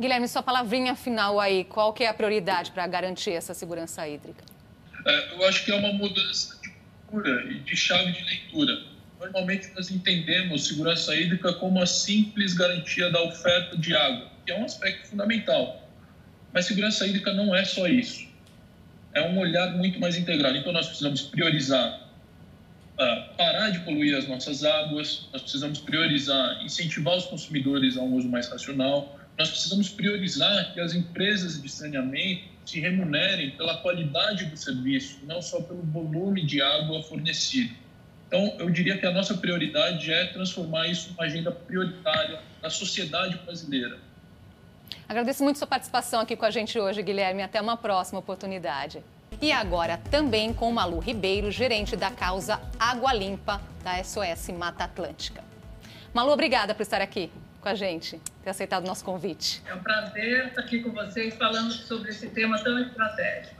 Guilherme, 0.00 0.28
sua 0.28 0.42
palavrinha 0.42 0.94
final 0.94 1.40
aí, 1.40 1.64
qual 1.64 1.92
que 1.92 2.04
é 2.04 2.08
a 2.08 2.14
prioridade 2.14 2.70
para 2.70 2.86
garantir 2.86 3.32
essa 3.32 3.52
segurança 3.52 4.08
hídrica? 4.08 4.44
É, 5.06 5.34
eu 5.34 5.46
acho 5.46 5.64
que 5.64 5.72
é 5.72 5.74
uma 5.74 5.92
mudança 5.92 6.56
de 6.62 6.70
cultura 6.70 7.52
e 7.52 7.58
de 7.60 7.76
chave 7.76 8.12
de 8.12 8.24
leitura 8.24 8.98
Normalmente 9.20 9.70
nós 9.74 9.90
entendemos 9.90 10.68
segurança 10.68 11.14
hídrica 11.14 11.52
como 11.54 11.82
a 11.82 11.86
simples 11.86 12.54
garantia 12.54 13.10
da 13.10 13.20
oferta 13.22 13.76
de 13.76 13.94
água, 13.94 14.30
que 14.46 14.52
é 14.52 14.58
um 14.58 14.64
aspecto 14.64 15.08
fundamental. 15.08 15.88
Mas 16.52 16.66
segurança 16.66 17.04
hídrica 17.06 17.34
não 17.34 17.54
é 17.54 17.64
só 17.64 17.88
isso. 17.88 18.27
É 19.18 19.28
um 19.28 19.38
olhar 19.38 19.76
muito 19.76 19.98
mais 19.98 20.16
integrado. 20.16 20.56
Então 20.56 20.72
nós 20.72 20.86
precisamos 20.86 21.22
priorizar 21.22 22.08
uh, 22.98 23.36
parar 23.36 23.70
de 23.70 23.80
poluir 23.80 24.16
as 24.16 24.26
nossas 24.28 24.64
águas, 24.64 25.28
nós 25.32 25.42
precisamos 25.42 25.78
priorizar 25.78 26.62
incentivar 26.64 27.16
os 27.16 27.26
consumidores 27.26 27.96
a 27.96 28.02
um 28.02 28.14
uso 28.14 28.28
mais 28.28 28.48
racional, 28.48 29.18
nós 29.38 29.50
precisamos 29.50 29.88
priorizar 29.88 30.74
que 30.74 30.80
as 30.80 30.94
empresas 30.94 31.62
de 31.62 31.68
saneamento 31.68 32.42
se 32.64 32.80
remunerem 32.80 33.52
pela 33.52 33.78
qualidade 33.78 34.44
do 34.46 34.56
serviço, 34.56 35.20
não 35.26 35.40
só 35.40 35.62
pelo 35.62 35.82
volume 35.84 36.44
de 36.44 36.60
água 36.60 37.02
fornecido. 37.02 37.74
Então, 38.26 38.54
eu 38.58 38.68
diria 38.68 38.98
que 38.98 39.06
a 39.06 39.10
nossa 39.10 39.34
prioridade 39.34 40.12
é 40.12 40.26
transformar 40.26 40.86
isso 40.86 41.10
numa 41.10 41.24
agenda 41.24 41.50
prioritária 41.50 42.40
na 42.62 42.68
sociedade 42.68 43.38
brasileira. 43.38 43.98
Agradeço 45.08 45.42
muito 45.42 45.58
sua 45.58 45.66
participação 45.66 46.20
aqui 46.20 46.36
com 46.36 46.44
a 46.44 46.50
gente 46.50 46.78
hoje, 46.78 47.02
Guilherme. 47.02 47.42
Até 47.42 47.60
uma 47.60 47.76
próxima 47.76 48.18
oportunidade. 48.18 49.02
E 49.40 49.52
agora 49.52 50.00
também 50.10 50.52
com 50.52 50.70
Malu 50.72 50.98
Ribeiro, 50.98 51.50
gerente 51.50 51.96
da 51.96 52.10
causa 52.10 52.60
Água 52.78 53.12
Limpa 53.12 53.60
da 53.84 54.02
SOS 54.02 54.48
Mata 54.48 54.84
Atlântica. 54.84 55.44
Malu, 56.12 56.32
obrigada 56.32 56.74
por 56.74 56.82
estar 56.82 57.00
aqui 57.00 57.30
com 57.60 57.68
a 57.68 57.74
gente, 57.74 58.20
ter 58.42 58.50
aceitado 58.50 58.84
o 58.84 58.86
nosso 58.86 59.04
convite. 59.04 59.62
É 59.66 59.74
um 59.74 59.80
prazer 59.80 60.46
estar 60.48 60.62
aqui 60.62 60.80
com 60.82 60.90
vocês 60.90 61.34
falando 61.36 61.72
sobre 61.72 62.10
esse 62.10 62.28
tema 62.30 62.58
tão 62.62 62.78
estratégico. 62.78 63.54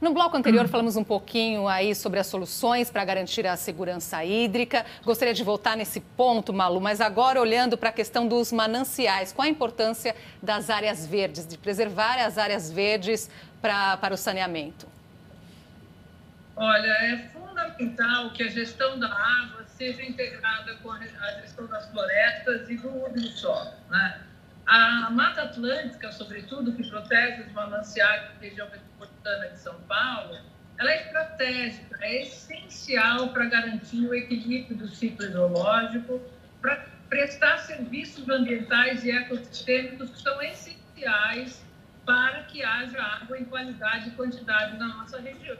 No 0.00 0.14
bloco 0.14 0.34
anterior, 0.34 0.66
falamos 0.66 0.96
um 0.96 1.04
pouquinho 1.04 1.68
aí 1.68 1.94
sobre 1.94 2.18
as 2.18 2.26
soluções 2.26 2.90
para 2.90 3.04
garantir 3.04 3.46
a 3.46 3.54
segurança 3.54 4.24
hídrica. 4.24 4.86
Gostaria 5.04 5.34
de 5.34 5.44
voltar 5.44 5.76
nesse 5.76 6.00
ponto, 6.00 6.54
Malu, 6.54 6.80
mas 6.80 7.02
agora 7.02 7.38
olhando 7.38 7.76
para 7.76 7.90
a 7.90 7.92
questão 7.92 8.26
dos 8.26 8.50
mananciais. 8.50 9.30
Qual 9.30 9.44
a 9.44 9.50
importância 9.50 10.16
das 10.42 10.70
áreas 10.70 11.06
verdes, 11.06 11.46
de 11.46 11.58
preservar 11.58 12.18
as 12.24 12.38
áreas 12.38 12.72
verdes 12.72 13.28
para, 13.60 13.98
para 13.98 14.14
o 14.14 14.16
saneamento? 14.16 14.88
Olha, 16.56 16.92
é 17.02 17.28
fundamental 17.34 18.30
que 18.30 18.42
a 18.42 18.48
gestão 18.48 18.98
da 18.98 19.06
água 19.06 19.66
seja 19.66 20.02
integrada 20.02 20.76
com 20.82 20.92
a 20.92 20.98
gestão 21.42 21.66
das 21.66 21.90
florestas 21.90 22.70
e 22.70 22.76
do 22.76 22.88
uso 23.04 23.12
do 23.12 23.28
solo. 23.28 23.70
Né? 23.90 24.20
A 24.66 25.10
Mata 25.10 25.42
Atlântica, 25.42 26.12
sobretudo, 26.12 26.72
que 26.72 26.88
protege 26.88 27.42
os 27.42 27.52
mananciais 27.52 28.22
da 28.22 28.40
região 28.40 28.68
metropolitana 28.70 29.48
de 29.48 29.58
São 29.58 29.80
Paulo, 29.82 30.38
ela 30.78 30.90
é 30.90 31.02
estratégica, 31.02 31.98
é 32.00 32.22
essencial 32.22 33.28
para 33.28 33.46
garantir 33.46 34.06
o 34.06 34.14
equilíbrio 34.14 34.76
do 34.76 34.88
ciclo 34.88 35.26
hidrológico, 35.26 36.22
para 36.60 36.86
prestar 37.08 37.58
serviços 37.58 38.28
ambientais 38.28 39.04
e 39.04 39.10
ecossistêmicos 39.10 40.10
que 40.10 40.22
são 40.22 40.40
essenciais 40.40 41.64
para 42.06 42.44
que 42.44 42.62
haja 42.62 43.02
água 43.02 43.38
em 43.38 43.44
qualidade 43.44 44.08
e 44.08 44.12
quantidade 44.12 44.78
na 44.78 44.88
nossa 44.88 45.20
região. 45.20 45.58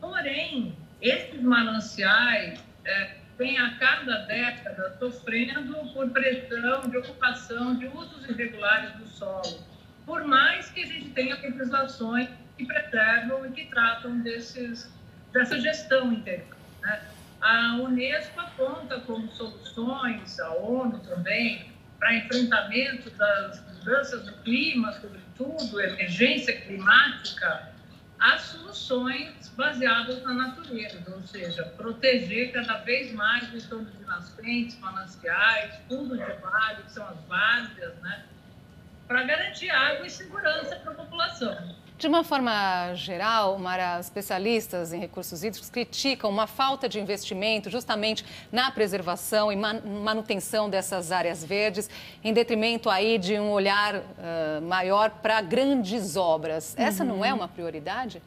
Porém, 0.00 0.76
esses 1.00 1.40
mananciais 1.40 2.58
é, 2.84 3.16
vem 3.38 3.58
a 3.58 3.76
cada 3.78 4.18
década 4.26 4.96
sofrendo 4.98 5.74
por 5.92 6.08
pressão 6.10 6.88
de 6.88 6.98
ocupação, 6.98 7.76
de 7.76 7.86
usos 7.86 8.28
irregulares 8.28 8.92
do 8.92 9.06
solo, 9.06 9.60
por 10.06 10.24
mais 10.24 10.70
que 10.70 10.82
a 10.82 10.86
gente 10.86 11.10
tenha 11.10 11.36
legislações 11.40 12.28
que 12.56 12.64
preservam 12.66 13.46
e 13.46 13.50
que 13.52 13.64
tratam 13.66 14.20
desses, 14.20 14.92
dessa 15.32 15.58
gestão 15.60 16.12
integral. 16.12 16.58
Né? 16.82 17.02
A 17.40 17.76
Unesco 17.76 18.40
aponta 18.40 19.00
como 19.00 19.28
soluções, 19.28 20.38
a 20.40 20.54
ONU 20.54 21.00
também, 21.00 21.72
para 21.98 22.14
enfrentamento 22.14 23.10
das 23.10 23.60
mudanças 23.66 24.24
do 24.24 24.32
clima, 24.42 24.92
sobretudo 24.92 25.80
emergência 25.80 26.58
climática, 26.62 27.73
as 28.24 28.40
soluções 28.40 29.50
baseadas 29.50 30.22
na 30.22 30.32
natureza, 30.32 31.14
ou 31.14 31.22
seja, 31.26 31.62
proteger 31.76 32.52
cada 32.52 32.78
vez 32.78 33.12
mais 33.12 33.52
os 33.52 33.64
torno 33.66 33.84
de 33.84 34.02
nascentes, 34.06 34.78
mananciais, 34.78 35.74
fundos 35.86 36.18
de 36.18 36.32
vale, 36.40 36.82
que 36.84 36.90
são 36.90 37.06
as 37.06 37.20
várzeas, 37.28 37.94
né? 37.96 38.24
para 39.06 39.24
garantir 39.24 39.68
água 39.68 40.06
e 40.06 40.10
segurança 40.10 40.74
para 40.76 40.92
a 40.92 40.94
população. 40.94 41.76
De 41.96 42.08
uma 42.08 42.24
forma 42.24 42.92
geral, 42.94 43.56
Mara, 43.56 44.00
especialistas 44.00 44.92
em 44.92 44.98
recursos 44.98 45.44
hídricos 45.44 45.70
criticam 45.70 46.28
uma 46.28 46.46
falta 46.46 46.88
de 46.88 46.98
investimento 46.98 47.70
justamente 47.70 48.24
na 48.50 48.70
preservação 48.70 49.52
e 49.52 49.56
manutenção 49.56 50.68
dessas 50.68 51.12
áreas 51.12 51.44
verdes, 51.44 51.88
em 52.22 52.32
detrimento 52.32 52.90
aí 52.90 53.16
de 53.16 53.38
um 53.38 53.50
olhar 53.52 53.96
uh, 53.96 54.02
maior 54.62 55.10
para 55.10 55.40
grandes 55.40 56.16
obras. 56.16 56.74
Essa 56.76 57.04
uhum. 57.04 57.10
não 57.10 57.24
é 57.24 57.32
uma 57.32 57.46
prioridade? 57.46 58.20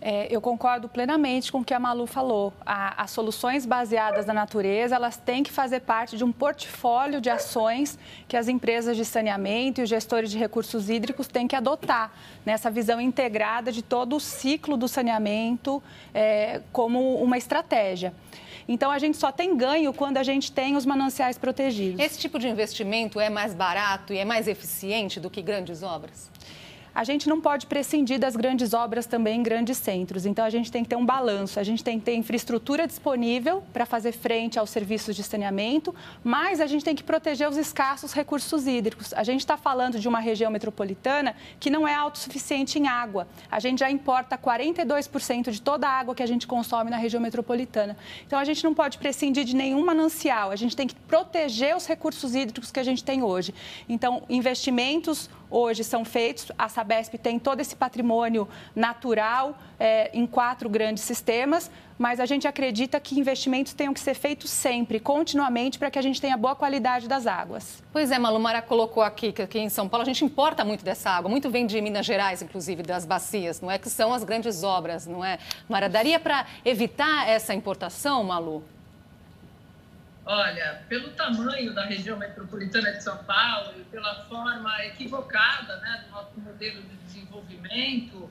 É, 0.00 0.34
eu 0.34 0.40
concordo 0.40 0.88
plenamente 0.88 1.52
com 1.52 1.58
o 1.58 1.64
que 1.64 1.74
a 1.74 1.78
Malu 1.78 2.06
falou. 2.06 2.54
A, 2.64 3.02
as 3.02 3.10
soluções 3.10 3.66
baseadas 3.66 4.24
na 4.24 4.32
natureza, 4.32 4.94
elas 4.94 5.18
têm 5.18 5.42
que 5.42 5.52
fazer 5.52 5.80
parte 5.80 6.16
de 6.16 6.24
um 6.24 6.32
portfólio 6.32 7.20
de 7.20 7.28
ações 7.28 7.98
que 8.26 8.36
as 8.36 8.48
empresas 8.48 8.96
de 8.96 9.04
saneamento 9.04 9.80
e 9.80 9.84
os 9.84 9.90
gestores 9.90 10.30
de 10.30 10.38
recursos 10.38 10.88
hídricos 10.88 11.28
têm 11.28 11.46
que 11.46 11.54
adotar 11.54 12.12
nessa 12.46 12.70
visão 12.70 12.98
integrada 13.00 13.70
de 13.70 13.82
todo 13.82 14.16
o 14.16 14.20
ciclo 14.20 14.76
do 14.76 14.88
saneamento 14.88 15.82
é, 16.14 16.62
como 16.72 17.16
uma 17.16 17.36
estratégia. 17.36 18.14
Então, 18.66 18.90
a 18.90 18.98
gente 18.98 19.16
só 19.16 19.32
tem 19.32 19.56
ganho 19.56 19.92
quando 19.92 20.16
a 20.16 20.22
gente 20.22 20.52
tem 20.52 20.76
os 20.76 20.86
mananciais 20.86 21.36
protegidos. 21.36 22.00
Esse 22.00 22.18
tipo 22.18 22.38
de 22.38 22.48
investimento 22.48 23.18
é 23.18 23.28
mais 23.28 23.52
barato 23.52 24.14
e 24.14 24.18
é 24.18 24.24
mais 24.24 24.46
eficiente 24.46 25.18
do 25.18 25.28
que 25.28 25.42
grandes 25.42 25.82
obras? 25.82 26.30
A 26.94 27.04
gente 27.04 27.28
não 27.28 27.40
pode 27.40 27.66
prescindir 27.66 28.18
das 28.18 28.34
grandes 28.36 28.74
obras 28.74 29.06
também 29.06 29.40
em 29.40 29.42
grandes 29.42 29.78
centros. 29.78 30.26
Então, 30.26 30.44
a 30.44 30.50
gente 30.50 30.70
tem 30.70 30.82
que 30.82 30.88
ter 30.88 30.96
um 30.96 31.06
balanço. 31.06 31.60
A 31.60 31.62
gente 31.62 31.82
tem 31.82 31.98
que 31.98 32.04
ter 32.04 32.14
infraestrutura 32.14 32.86
disponível 32.86 33.62
para 33.72 33.86
fazer 33.86 34.12
frente 34.12 34.58
aos 34.58 34.70
serviços 34.70 35.14
de 35.14 35.22
saneamento, 35.22 35.94
mas 36.22 36.60
a 36.60 36.66
gente 36.66 36.84
tem 36.84 36.94
que 36.94 37.02
proteger 37.02 37.48
os 37.48 37.56
escassos 37.56 38.12
recursos 38.12 38.66
hídricos. 38.66 39.12
A 39.14 39.22
gente 39.22 39.40
está 39.40 39.56
falando 39.56 39.98
de 39.98 40.08
uma 40.08 40.20
região 40.20 40.50
metropolitana 40.50 41.34
que 41.58 41.70
não 41.70 41.86
é 41.86 41.94
autossuficiente 41.94 42.78
em 42.78 42.88
água. 42.88 43.26
A 43.50 43.60
gente 43.60 43.80
já 43.80 43.90
importa 43.90 44.36
42% 44.36 45.50
de 45.50 45.62
toda 45.62 45.86
a 45.88 45.90
água 45.90 46.14
que 46.14 46.22
a 46.22 46.26
gente 46.26 46.46
consome 46.46 46.90
na 46.90 46.96
região 46.96 47.20
metropolitana. 47.20 47.96
Então, 48.26 48.38
a 48.38 48.44
gente 48.44 48.64
não 48.64 48.74
pode 48.74 48.98
prescindir 48.98 49.44
de 49.44 49.54
nenhum 49.54 49.84
manancial. 49.84 50.50
A 50.50 50.56
gente 50.56 50.76
tem 50.76 50.86
que 50.86 50.94
proteger 50.94 51.76
os 51.76 51.86
recursos 51.86 52.34
hídricos 52.34 52.70
que 52.70 52.80
a 52.80 52.84
gente 52.84 53.04
tem 53.04 53.22
hoje. 53.22 53.54
Então, 53.88 54.22
investimentos 54.28 55.28
hoje 55.50 55.82
são 55.82 56.04
feitos. 56.04 56.52
A 56.56 56.68
Sabesp 56.68 57.18
tem 57.18 57.38
todo 57.38 57.60
esse 57.60 57.74
patrimônio 57.74 58.48
natural 58.74 59.58
é, 59.78 60.10
em 60.12 60.26
quatro 60.26 60.68
grandes 60.68 61.02
sistemas, 61.02 61.70
mas 61.98 62.20
a 62.20 62.26
gente 62.26 62.46
acredita 62.48 62.98
que 63.00 63.18
investimentos 63.18 63.74
tenham 63.74 63.92
que 63.92 64.00
ser 64.00 64.14
feitos 64.14 64.50
sempre, 64.50 65.00
continuamente, 65.00 65.78
para 65.78 65.90
que 65.90 65.98
a 65.98 66.02
gente 66.02 66.20
tenha 66.20 66.36
boa 66.36 66.54
qualidade 66.54 67.08
das 67.08 67.26
águas. 67.26 67.82
Pois 67.92 68.10
é, 68.10 68.18
Malumara 68.18 68.62
colocou 68.62 69.02
aqui 69.02 69.32
que 69.32 69.42
aqui 69.42 69.58
em 69.58 69.68
São 69.68 69.88
Paulo 69.88 70.02
a 70.02 70.06
gente 70.06 70.24
importa 70.24 70.64
muito 70.64 70.84
dessa 70.84 71.10
água, 71.10 71.30
muito 71.30 71.50
vem 71.50 71.66
de 71.66 71.80
Minas 71.80 72.06
Gerais, 72.06 72.40
inclusive, 72.40 72.82
das 72.82 73.04
bacias, 73.04 73.60
não 73.60 73.70
é? 73.70 73.78
Que 73.78 73.90
são 73.90 74.14
as 74.14 74.24
grandes 74.24 74.62
obras, 74.62 75.06
não 75.06 75.24
é? 75.24 75.38
Mara, 75.68 75.88
daria 75.88 76.18
para 76.18 76.46
evitar 76.64 77.28
essa 77.28 77.52
importação, 77.54 78.24
Malu? 78.24 78.62
Olha, 80.26 80.82
pelo 80.88 81.10
tamanho 81.10 81.74
da 81.74 81.84
região 81.84 82.18
metropolitana 82.18 82.92
de 82.92 83.02
São 83.02 83.16
Paulo 83.24 83.72
e 83.80 83.84
pela 83.84 84.24
forma 84.26 84.84
equivocada 84.84 85.76
né, 85.78 86.04
do 86.04 86.12
nosso 86.12 86.38
modelo 86.38 86.82
de 86.82 86.96
desenvolvimento, 86.96 88.30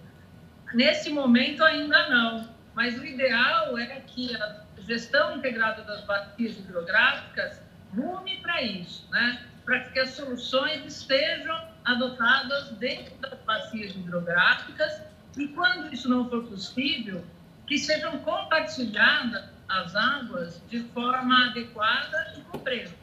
nesse 0.74 1.10
momento 1.10 1.64
ainda 1.64 2.08
não. 2.10 2.50
Mas 2.76 2.98
o 2.98 3.06
ideal 3.06 3.78
é 3.78 4.02
que 4.02 4.36
a 4.36 4.64
gestão 4.80 5.38
integrada 5.38 5.84
das 5.84 6.02
bacias 6.06 6.58
hidrográficas 6.58 7.62
rume 7.96 8.38
para 8.42 8.62
isso, 8.62 9.10
né? 9.12 9.46
para 9.66 9.82
que 9.82 10.00
as 10.00 10.12
soluções 10.12 10.86
estejam 10.86 11.68
adotadas 11.86 12.72
dentro 12.72 13.16
das 13.18 13.40
bacias 13.42 13.92
hidrográficas 13.92 15.02
e, 15.38 15.48
quando 15.50 15.94
isso 15.94 16.10
não 16.10 16.30
for 16.30 16.44
possível, 16.46 17.24
que 17.68 17.78
sejam 17.78 18.18
compartilhadas 18.20 19.46
as 19.70 19.96
águas 19.96 20.62
de 20.68 20.80
forma 20.86 21.48
adequada 21.48 22.34
e 22.38 22.42
com 22.42 22.60
preço. 22.60 22.96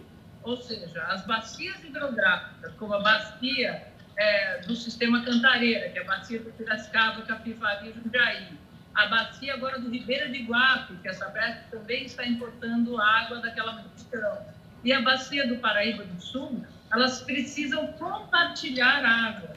Ou 0.42 0.56
seja, 0.56 1.02
as 1.04 1.24
bacias 1.24 1.82
hidrográficas, 1.84 2.72
como 2.74 2.94
a 2.94 3.00
bacia 3.00 3.86
é, 4.16 4.60
do 4.60 4.74
sistema 4.74 5.24
Cantareira, 5.24 5.88
que 5.90 5.98
é 5.98 6.02
a 6.02 6.04
bacia 6.04 6.40
do 6.40 6.50
Piracicaba, 6.52 7.22
Capivari 7.22 7.90
e 7.90 7.92
Jundiaí, 7.92 8.48
a 8.94 9.06
bacia 9.06 9.54
agora 9.54 9.78
do 9.78 9.90
Ribeira 9.90 10.28
de 10.28 10.42
Guape, 10.44 10.96
que 11.02 11.08
essa 11.08 11.28
BESP 11.28 11.70
também 11.70 12.04
está 12.04 12.26
importando 12.26 13.00
água 13.00 13.40
daquela 13.40 13.72
região, 13.72 14.38
e 14.82 14.92
a 14.92 15.02
bacia 15.02 15.46
do 15.46 15.56
Paraíba 15.56 16.04
do 16.04 16.20
Sul, 16.20 16.64
elas 16.92 17.20
precisam 17.22 17.88
compartilhar 17.94 19.04
água, 19.04 19.56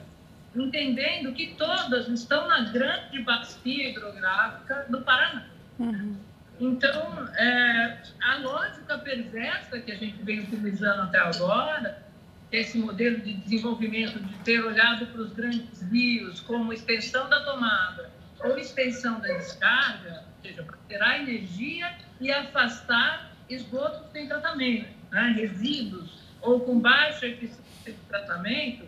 entendendo 0.56 1.32
que 1.34 1.54
todas 1.56 2.08
estão 2.08 2.48
na 2.48 2.62
grande 2.72 3.22
bacia 3.22 3.90
hidrográfica 3.90 4.88
do 4.90 5.02
Paraná. 5.02 5.46
Uhum. 5.78 6.18
Então, 6.60 7.28
é, 7.38 7.98
a 8.22 8.38
lógica 8.40 8.98
perversa 8.98 9.80
que 9.80 9.92
a 9.92 9.96
gente 9.96 10.22
vem 10.24 10.42
utilizando 10.42 11.04
até 11.04 11.18
agora, 11.18 12.04
esse 12.52 12.78
modelo 12.78 13.20
de 13.20 13.34
desenvolvimento 13.34 14.20
de 14.20 14.34
ter 14.40 14.60
olhado 14.60 15.06
para 15.08 15.22
os 15.22 15.32
grandes 15.34 15.82
rios 15.92 16.42
como 16.42 16.74
extensão 16.74 17.30
da 17.30 17.46
tomada 17.46 18.10
ou 18.44 18.58
extensão 18.58 19.20
da 19.20 19.28
descarga, 19.28 20.24
ou 20.26 20.42
seja, 20.42 20.64
para 20.64 20.78
tirar 20.88 21.20
energia 21.22 21.96
e 22.20 22.32
afastar 22.32 23.32
esgotos 23.50 24.12
sem 24.12 24.28
tratamento, 24.28 24.90
né? 25.12 25.34
resíduos 25.38 26.20
ou 26.42 26.60
com 26.62 26.80
baixa 26.80 27.28
eficiência 27.28 27.64
de 27.86 27.94
tratamento, 28.08 28.86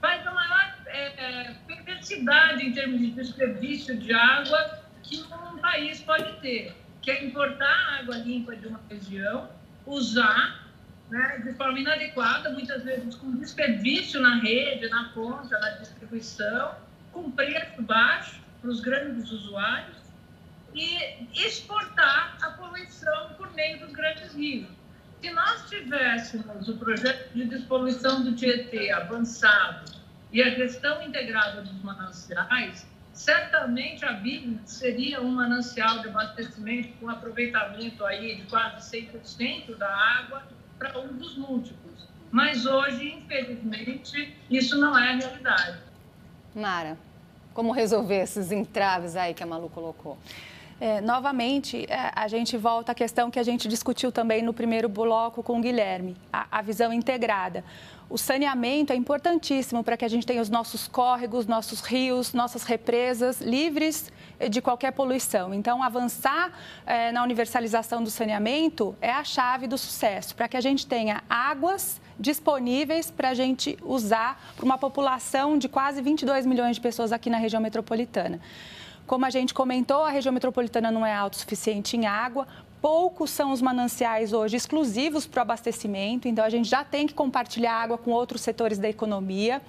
faz 0.00 0.24
a 0.26 0.30
maior 0.30 0.74
é, 0.86 1.54
perversidade 1.66 2.64
em 2.64 2.72
termos 2.72 3.00
de 3.00 3.10
desperdício 3.12 3.96
de 3.96 4.12
água 4.12 4.82
que 5.02 5.22
um 5.22 5.58
país 5.58 6.00
pode 6.02 6.40
ter 6.40 6.74
que 7.08 7.12
é 7.12 7.24
importar 7.24 8.00
água 8.00 8.18
limpa 8.18 8.54
de 8.54 8.66
uma 8.66 8.78
região, 8.90 9.48
usar 9.86 10.62
né, 11.08 11.38
de 11.42 11.54
forma 11.54 11.80
inadequada, 11.80 12.50
muitas 12.50 12.84
vezes 12.84 13.14
com 13.14 13.34
desperdício 13.36 14.20
na 14.20 14.36
rede, 14.40 14.86
na 14.90 15.08
conta, 15.14 15.58
na 15.58 15.70
distribuição, 15.70 16.74
com 17.10 17.30
preço 17.30 17.80
baixo 17.80 18.38
para 18.60 18.70
os 18.70 18.80
grandes 18.80 19.30
usuários 19.30 19.96
e 20.74 20.98
exportar 21.32 22.36
a 22.42 22.50
poluição 22.50 23.30
por 23.38 23.54
meio 23.54 23.80
dos 23.80 23.92
grandes 23.94 24.34
rios. 24.34 24.68
Se 25.22 25.30
nós 25.30 25.66
tivéssemos 25.70 26.68
o 26.68 26.76
projeto 26.76 27.32
de 27.32 27.46
despoluição 27.46 28.22
do 28.22 28.34
Tietê 28.34 28.92
avançado 28.92 29.90
e 30.30 30.42
a 30.42 30.50
gestão 30.50 31.00
integrada 31.00 31.62
dos 31.62 31.82
mananciais, 31.82 32.86
certamente 33.18 34.04
a 34.04 34.12
Bíblia 34.12 34.60
seria 34.64 35.20
um 35.20 35.32
manancial 35.32 35.98
de 35.98 36.08
abastecimento 36.08 36.96
com 37.00 37.10
aproveitamento 37.10 38.04
aí 38.04 38.36
de 38.36 38.42
quase 38.46 38.96
100% 38.96 39.76
da 39.76 39.92
água 39.92 40.44
para 40.78 40.96
um 41.00 41.08
dos 41.14 41.36
múltiplos. 41.36 42.06
Mas 42.30 42.64
hoje, 42.64 43.14
infelizmente, 43.14 44.36
isso 44.48 44.78
não 44.78 44.96
é 44.96 45.10
a 45.10 45.16
realidade. 45.16 45.78
Mara, 46.54 46.96
como 47.52 47.72
resolver 47.72 48.22
esses 48.22 48.52
entraves 48.52 49.16
aí 49.16 49.34
que 49.34 49.42
a 49.42 49.46
Malu 49.46 49.68
colocou? 49.68 50.16
É, 50.80 51.00
novamente, 51.00 51.86
é, 51.88 52.12
a 52.14 52.28
gente 52.28 52.56
volta 52.56 52.92
à 52.92 52.94
questão 52.94 53.30
que 53.30 53.38
a 53.38 53.42
gente 53.42 53.66
discutiu 53.66 54.12
também 54.12 54.42
no 54.42 54.54
primeiro 54.54 54.88
bloco 54.88 55.42
com 55.42 55.58
o 55.58 55.60
Guilherme, 55.60 56.16
a, 56.32 56.46
a 56.58 56.62
visão 56.62 56.92
integrada. 56.92 57.64
O 58.08 58.16
saneamento 58.16 58.92
é 58.92 58.96
importantíssimo 58.96 59.82
para 59.82 59.96
que 59.96 60.04
a 60.04 60.08
gente 60.08 60.24
tenha 60.24 60.40
os 60.40 60.48
nossos 60.48 60.86
córregos, 60.86 61.46
nossos 61.46 61.80
rios, 61.80 62.32
nossas 62.32 62.62
represas 62.62 63.40
livres 63.40 64.10
de 64.48 64.62
qualquer 64.62 64.92
poluição. 64.92 65.52
Então, 65.52 65.82
avançar 65.82 66.52
é, 66.86 67.10
na 67.10 67.22
universalização 67.22 68.02
do 68.02 68.10
saneamento 68.10 68.96
é 69.00 69.10
a 69.10 69.24
chave 69.24 69.66
do 69.66 69.76
sucesso, 69.76 70.34
para 70.34 70.48
que 70.48 70.56
a 70.56 70.60
gente 70.60 70.86
tenha 70.86 71.22
águas 71.28 72.00
disponíveis 72.18 73.10
para 73.10 73.30
a 73.30 73.34
gente 73.34 73.76
usar 73.82 74.40
para 74.56 74.64
uma 74.64 74.78
população 74.78 75.58
de 75.58 75.68
quase 75.68 76.00
22 76.00 76.46
milhões 76.46 76.76
de 76.76 76.80
pessoas 76.80 77.12
aqui 77.12 77.28
na 77.28 77.36
região 77.36 77.60
metropolitana. 77.60 78.40
Como 79.08 79.24
a 79.24 79.30
gente 79.30 79.54
comentou, 79.54 80.04
a 80.04 80.10
região 80.10 80.34
metropolitana 80.34 80.90
não 80.90 81.04
é 81.04 81.14
autossuficiente 81.14 81.96
em 81.96 82.06
água, 82.06 82.46
Poucos 82.80 83.30
são 83.30 83.50
os 83.50 83.60
mananciais 83.60 84.32
hoje 84.32 84.56
exclusivos 84.56 85.26
para 85.26 85.40
o 85.40 85.42
abastecimento, 85.42 86.28
então 86.28 86.44
a 86.44 86.48
gente 86.48 86.68
já 86.68 86.84
tem 86.84 87.08
que 87.08 87.14
compartilhar 87.14 87.72
água 87.72 87.98
com 87.98 88.12
outros 88.12 88.40
setores 88.40 88.78
da 88.78 88.88
economia. 88.88 89.60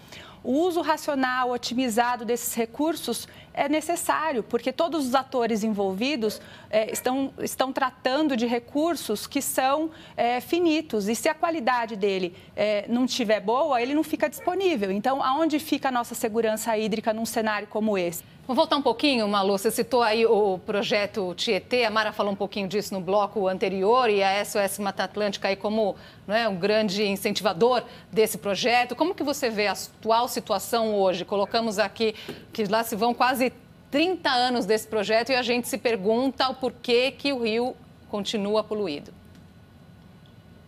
O 0.43 0.51
uso 0.51 0.81
racional, 0.81 1.49
otimizado 1.49 2.23
desses 2.23 2.53
recursos 2.53 3.27
é 3.59 3.67
necessário, 3.67 4.41
porque 4.41 4.71
todos 4.71 5.05
os 5.05 5.13
atores 5.13 5.65
envolvidos 5.65 6.41
é, 6.69 6.89
estão, 6.93 7.33
estão 7.39 7.73
tratando 7.73 8.37
de 8.37 8.45
recursos 8.45 9.27
que 9.27 9.41
são 9.41 9.91
é, 10.15 10.39
finitos. 10.39 11.09
E 11.09 11.15
se 11.15 11.27
a 11.27 11.33
qualidade 11.33 11.97
dele 11.97 12.33
é, 12.55 12.85
não 12.87 13.03
estiver 13.03 13.41
boa, 13.41 13.81
ele 13.81 13.93
não 13.93 14.03
fica 14.03 14.29
disponível. 14.29 14.89
Então, 14.89 15.21
aonde 15.21 15.59
fica 15.59 15.89
a 15.89 15.91
nossa 15.91 16.15
segurança 16.15 16.77
hídrica 16.77 17.13
num 17.13 17.25
cenário 17.25 17.67
como 17.67 17.97
esse? 17.97 18.23
Vou 18.49 18.55
voltar 18.55 18.77
um 18.77 18.81
pouquinho, 18.81 19.27
Malu. 19.27 19.55
Você 19.59 19.69
citou 19.69 20.01
aí 20.01 20.25
o 20.25 20.57
projeto 20.65 21.35
Tietê. 21.35 21.85
A 21.85 21.91
Mara 21.91 22.11
falou 22.11 22.33
um 22.33 22.35
pouquinho 22.35 22.67
disso 22.67 22.95
no 22.95 22.99
bloco 22.99 23.47
anterior 23.47 24.09
e 24.09 24.23
a 24.23 24.43
SOS 24.43 24.79
Mata 24.79 25.03
Atlântica 25.03 25.49
aí 25.49 25.55
como 25.55 25.95
não 26.25 26.35
é, 26.35 26.49
um 26.49 26.55
grande 26.55 27.05
incentivador 27.05 27.83
desse 28.11 28.39
projeto. 28.39 28.95
Como 28.95 29.13
que 29.13 29.21
você 29.21 29.51
vê 29.51 29.67
a 29.67 29.73
atual 29.73 30.27
situação 30.27 30.95
hoje? 30.95 31.25
Colocamos 31.25 31.77
aqui 31.77 32.15
que 32.51 32.63
lá 32.63 32.83
se 32.83 32.95
vão 32.95 33.13
quase 33.13 33.48
30 33.91 34.29
anos 34.29 34.65
desse 34.65 34.87
projeto 34.87 35.31
e 35.31 35.35
a 35.35 35.41
gente 35.41 35.67
se 35.67 35.77
pergunta 35.77 36.47
o 36.49 36.55
porquê 36.55 37.11
que 37.11 37.33
o 37.33 37.43
rio 37.43 37.75
continua 38.07 38.63
poluído. 38.63 39.13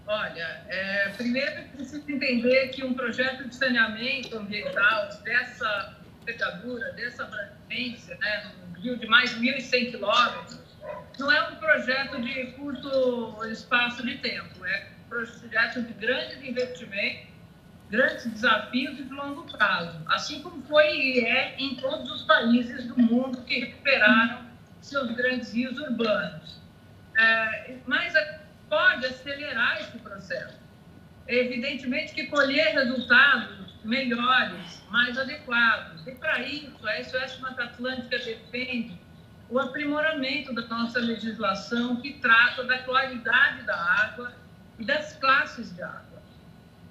Olha, 0.08 0.62
é, 0.68 1.10
primeiro 1.16 1.64
preciso 1.70 2.04
entender 2.12 2.68
que 2.70 2.84
um 2.84 2.94
projeto 2.94 3.48
de 3.48 3.56
saneamento 3.56 4.38
ambiental 4.38 5.10
dessa 5.24 5.96
pecadura, 6.26 6.92
dessa 6.94 7.24
abrangência, 7.24 8.18
né, 8.18 8.52
num 8.60 8.74
rio 8.82 8.98
de 8.98 9.08
mais 9.08 9.30
de 9.30 9.40
1.100 9.40 9.92
quilômetros, 9.92 10.60
não 11.18 11.32
é 11.32 11.50
um 11.50 11.56
projeto 11.56 12.22
de 12.22 12.48
curto 12.54 13.46
espaço 13.46 14.06
de 14.06 14.18
tempo, 14.18 14.66
é 14.66 14.88
um 15.06 15.10
projeto 15.10 15.82
de 15.82 15.94
grande 15.94 16.50
investimento, 16.50 17.31
grandes 17.92 18.26
desafios 18.26 18.96
de 18.96 19.04
longo 19.04 19.44
prazo, 19.52 20.02
assim 20.08 20.42
como 20.42 20.64
foi 20.64 20.88
e 20.96 21.26
é 21.26 21.56
em 21.60 21.76
todos 21.76 22.10
os 22.10 22.24
países 22.24 22.88
do 22.88 22.98
mundo 22.98 23.44
que 23.44 23.60
recuperaram 23.60 24.46
seus 24.82 25.12
grandes 25.12 25.54
rios 25.54 25.78
urbanos. 25.78 26.60
É, 27.18 27.76
mas 27.86 28.14
pode 28.70 29.06
acelerar 29.06 29.82
esse 29.82 29.98
processo. 30.00 30.58
Evidentemente 31.28 32.14
que 32.14 32.28
colher 32.28 32.74
resultados 32.74 33.76
melhores, 33.84 34.82
mais 34.90 35.18
adequados. 35.18 36.08
E 36.08 36.12
para 36.12 36.40
isso, 36.40 36.88
a 36.88 37.04
SOS 37.04 37.40
Mata 37.40 37.64
Atlântica 37.64 38.18
defende 38.18 38.98
o 39.50 39.60
aprimoramento 39.60 40.54
da 40.54 40.62
nossa 40.68 41.00
legislação 41.00 41.98
que 41.98 42.14
trata 42.14 42.64
da 42.64 42.80
qualidade 42.80 43.64
da 43.64 43.76
água 43.76 44.32
e 44.80 44.86
das 44.86 45.14
classes 45.18 45.76
de 45.76 45.84
água. 45.84 46.11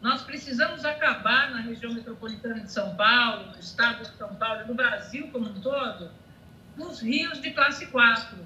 Nós 0.01 0.23
precisamos 0.23 0.85
acabar 0.85 1.51
na 1.51 1.61
região 1.61 1.93
metropolitana 1.93 2.61
de 2.61 2.73
São 2.73 2.97
Paulo, 2.97 3.53
no 3.53 3.59
estado 3.59 4.03
de 4.03 4.17
São 4.17 4.35
Paulo 4.37 4.63
e 4.63 4.69
no 4.69 4.75
Brasil 4.75 5.29
como 5.31 5.49
um 5.49 5.61
todo, 5.61 6.11
os 6.79 7.01
rios 7.01 7.41
de 7.41 7.51
classe 7.51 7.87
4, 7.87 8.39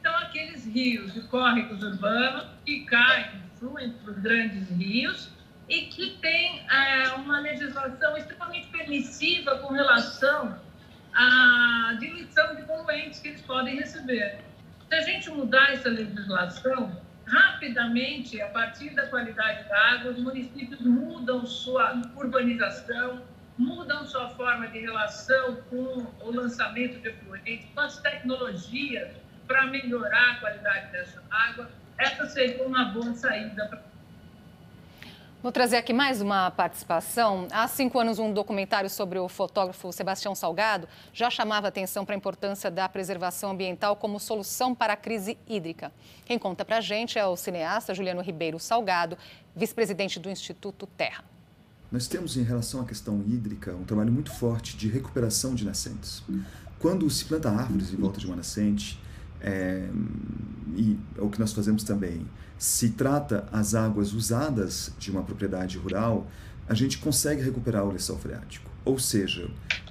então, 0.00 0.16
aqueles 0.18 0.64
rios 0.64 1.16
e 1.16 1.20
córregos 1.22 1.82
urbanos 1.82 2.46
que 2.64 2.84
caem, 2.84 3.42
fluem 3.58 3.90
para 3.90 4.12
os 4.12 4.18
grandes 4.20 4.70
rios 4.70 5.28
e 5.68 5.82
que 5.82 6.16
tem 6.20 6.62
é, 6.70 7.10
uma 7.14 7.40
legislação 7.40 8.16
extremamente 8.16 8.68
permissiva 8.68 9.58
com 9.58 9.72
relação 9.72 10.58
à 11.12 11.96
diluição 11.98 12.54
de 12.54 12.62
poluentes 12.62 13.18
que 13.18 13.28
eles 13.28 13.42
podem 13.42 13.76
receber. 13.76 14.38
Se 14.88 14.94
a 14.94 15.00
gente 15.02 15.28
mudar 15.30 15.72
essa 15.72 15.88
legislação, 15.88 16.96
rapidamente, 17.28 18.40
a 18.40 18.48
partir 18.48 18.90
da 18.90 19.06
qualidade 19.06 19.68
da 19.68 19.78
água, 19.92 20.12
os 20.12 20.18
municípios 20.18 20.80
mudam 20.80 21.44
sua 21.46 22.00
urbanização, 22.16 23.22
mudam 23.56 24.06
sua 24.06 24.30
forma 24.30 24.68
de 24.68 24.80
relação 24.80 25.56
com 25.68 26.06
o 26.20 26.30
lançamento 26.30 27.00
de 27.00 27.08
efluentes, 27.08 27.66
com 27.74 27.80
as 27.80 27.98
tecnologias 27.98 29.10
para 29.46 29.66
melhorar 29.66 30.32
a 30.32 30.40
qualidade 30.40 30.92
dessa 30.92 31.22
água, 31.30 31.70
essa 31.98 32.26
seria 32.26 32.62
uma 32.64 32.84
boa 32.86 33.12
saída 33.14 33.66
para 33.66 33.82
Vou 35.40 35.52
trazer 35.52 35.76
aqui 35.76 35.92
mais 35.92 36.20
uma 36.20 36.50
participação. 36.50 37.46
Há 37.52 37.68
cinco 37.68 38.00
anos, 38.00 38.18
um 38.18 38.32
documentário 38.32 38.90
sobre 38.90 39.20
o 39.20 39.28
fotógrafo 39.28 39.92
Sebastião 39.92 40.34
Salgado 40.34 40.88
já 41.12 41.30
chamava 41.30 41.68
atenção 41.68 42.04
para 42.04 42.16
a 42.16 42.18
importância 42.18 42.68
da 42.72 42.88
preservação 42.88 43.52
ambiental 43.52 43.94
como 43.94 44.18
solução 44.18 44.74
para 44.74 44.94
a 44.94 44.96
crise 44.96 45.38
hídrica. 45.46 45.92
Quem 46.24 46.40
conta 46.40 46.64
para 46.64 46.78
a 46.78 46.80
gente 46.80 47.20
é 47.20 47.24
o 47.24 47.36
cineasta 47.36 47.94
Juliano 47.94 48.20
Ribeiro 48.20 48.58
Salgado, 48.58 49.16
vice-presidente 49.54 50.18
do 50.18 50.28
Instituto 50.28 50.88
Terra. 50.88 51.22
Nós 51.90 52.08
temos, 52.08 52.36
em 52.36 52.42
relação 52.42 52.80
à 52.80 52.84
questão 52.84 53.22
hídrica, 53.24 53.72
um 53.76 53.84
trabalho 53.84 54.12
muito 54.12 54.32
forte 54.32 54.76
de 54.76 54.88
recuperação 54.88 55.54
de 55.54 55.64
nascentes. 55.64 56.20
Quando 56.80 57.08
se 57.08 57.24
planta 57.24 57.48
árvores 57.48 57.92
em 57.92 57.96
volta 57.96 58.18
de 58.18 58.26
uma 58.26 58.34
nascente, 58.34 59.00
é, 59.40 59.88
e 60.74 60.98
é 61.16 61.20
o 61.20 61.30
que 61.30 61.38
nós 61.38 61.52
fazemos 61.52 61.84
também, 61.84 62.26
se 62.58 62.90
trata 62.90 63.46
as 63.52 63.74
águas 63.74 64.12
usadas 64.12 64.92
de 64.98 65.10
uma 65.10 65.22
propriedade 65.22 65.78
rural, 65.78 66.26
a 66.68 66.74
gente 66.74 66.98
consegue 66.98 67.40
recuperar 67.40 67.84
o 67.84 67.92
lençol 67.92 68.18
freático. 68.18 68.68
Ou 68.84 68.98
seja, 68.98 69.48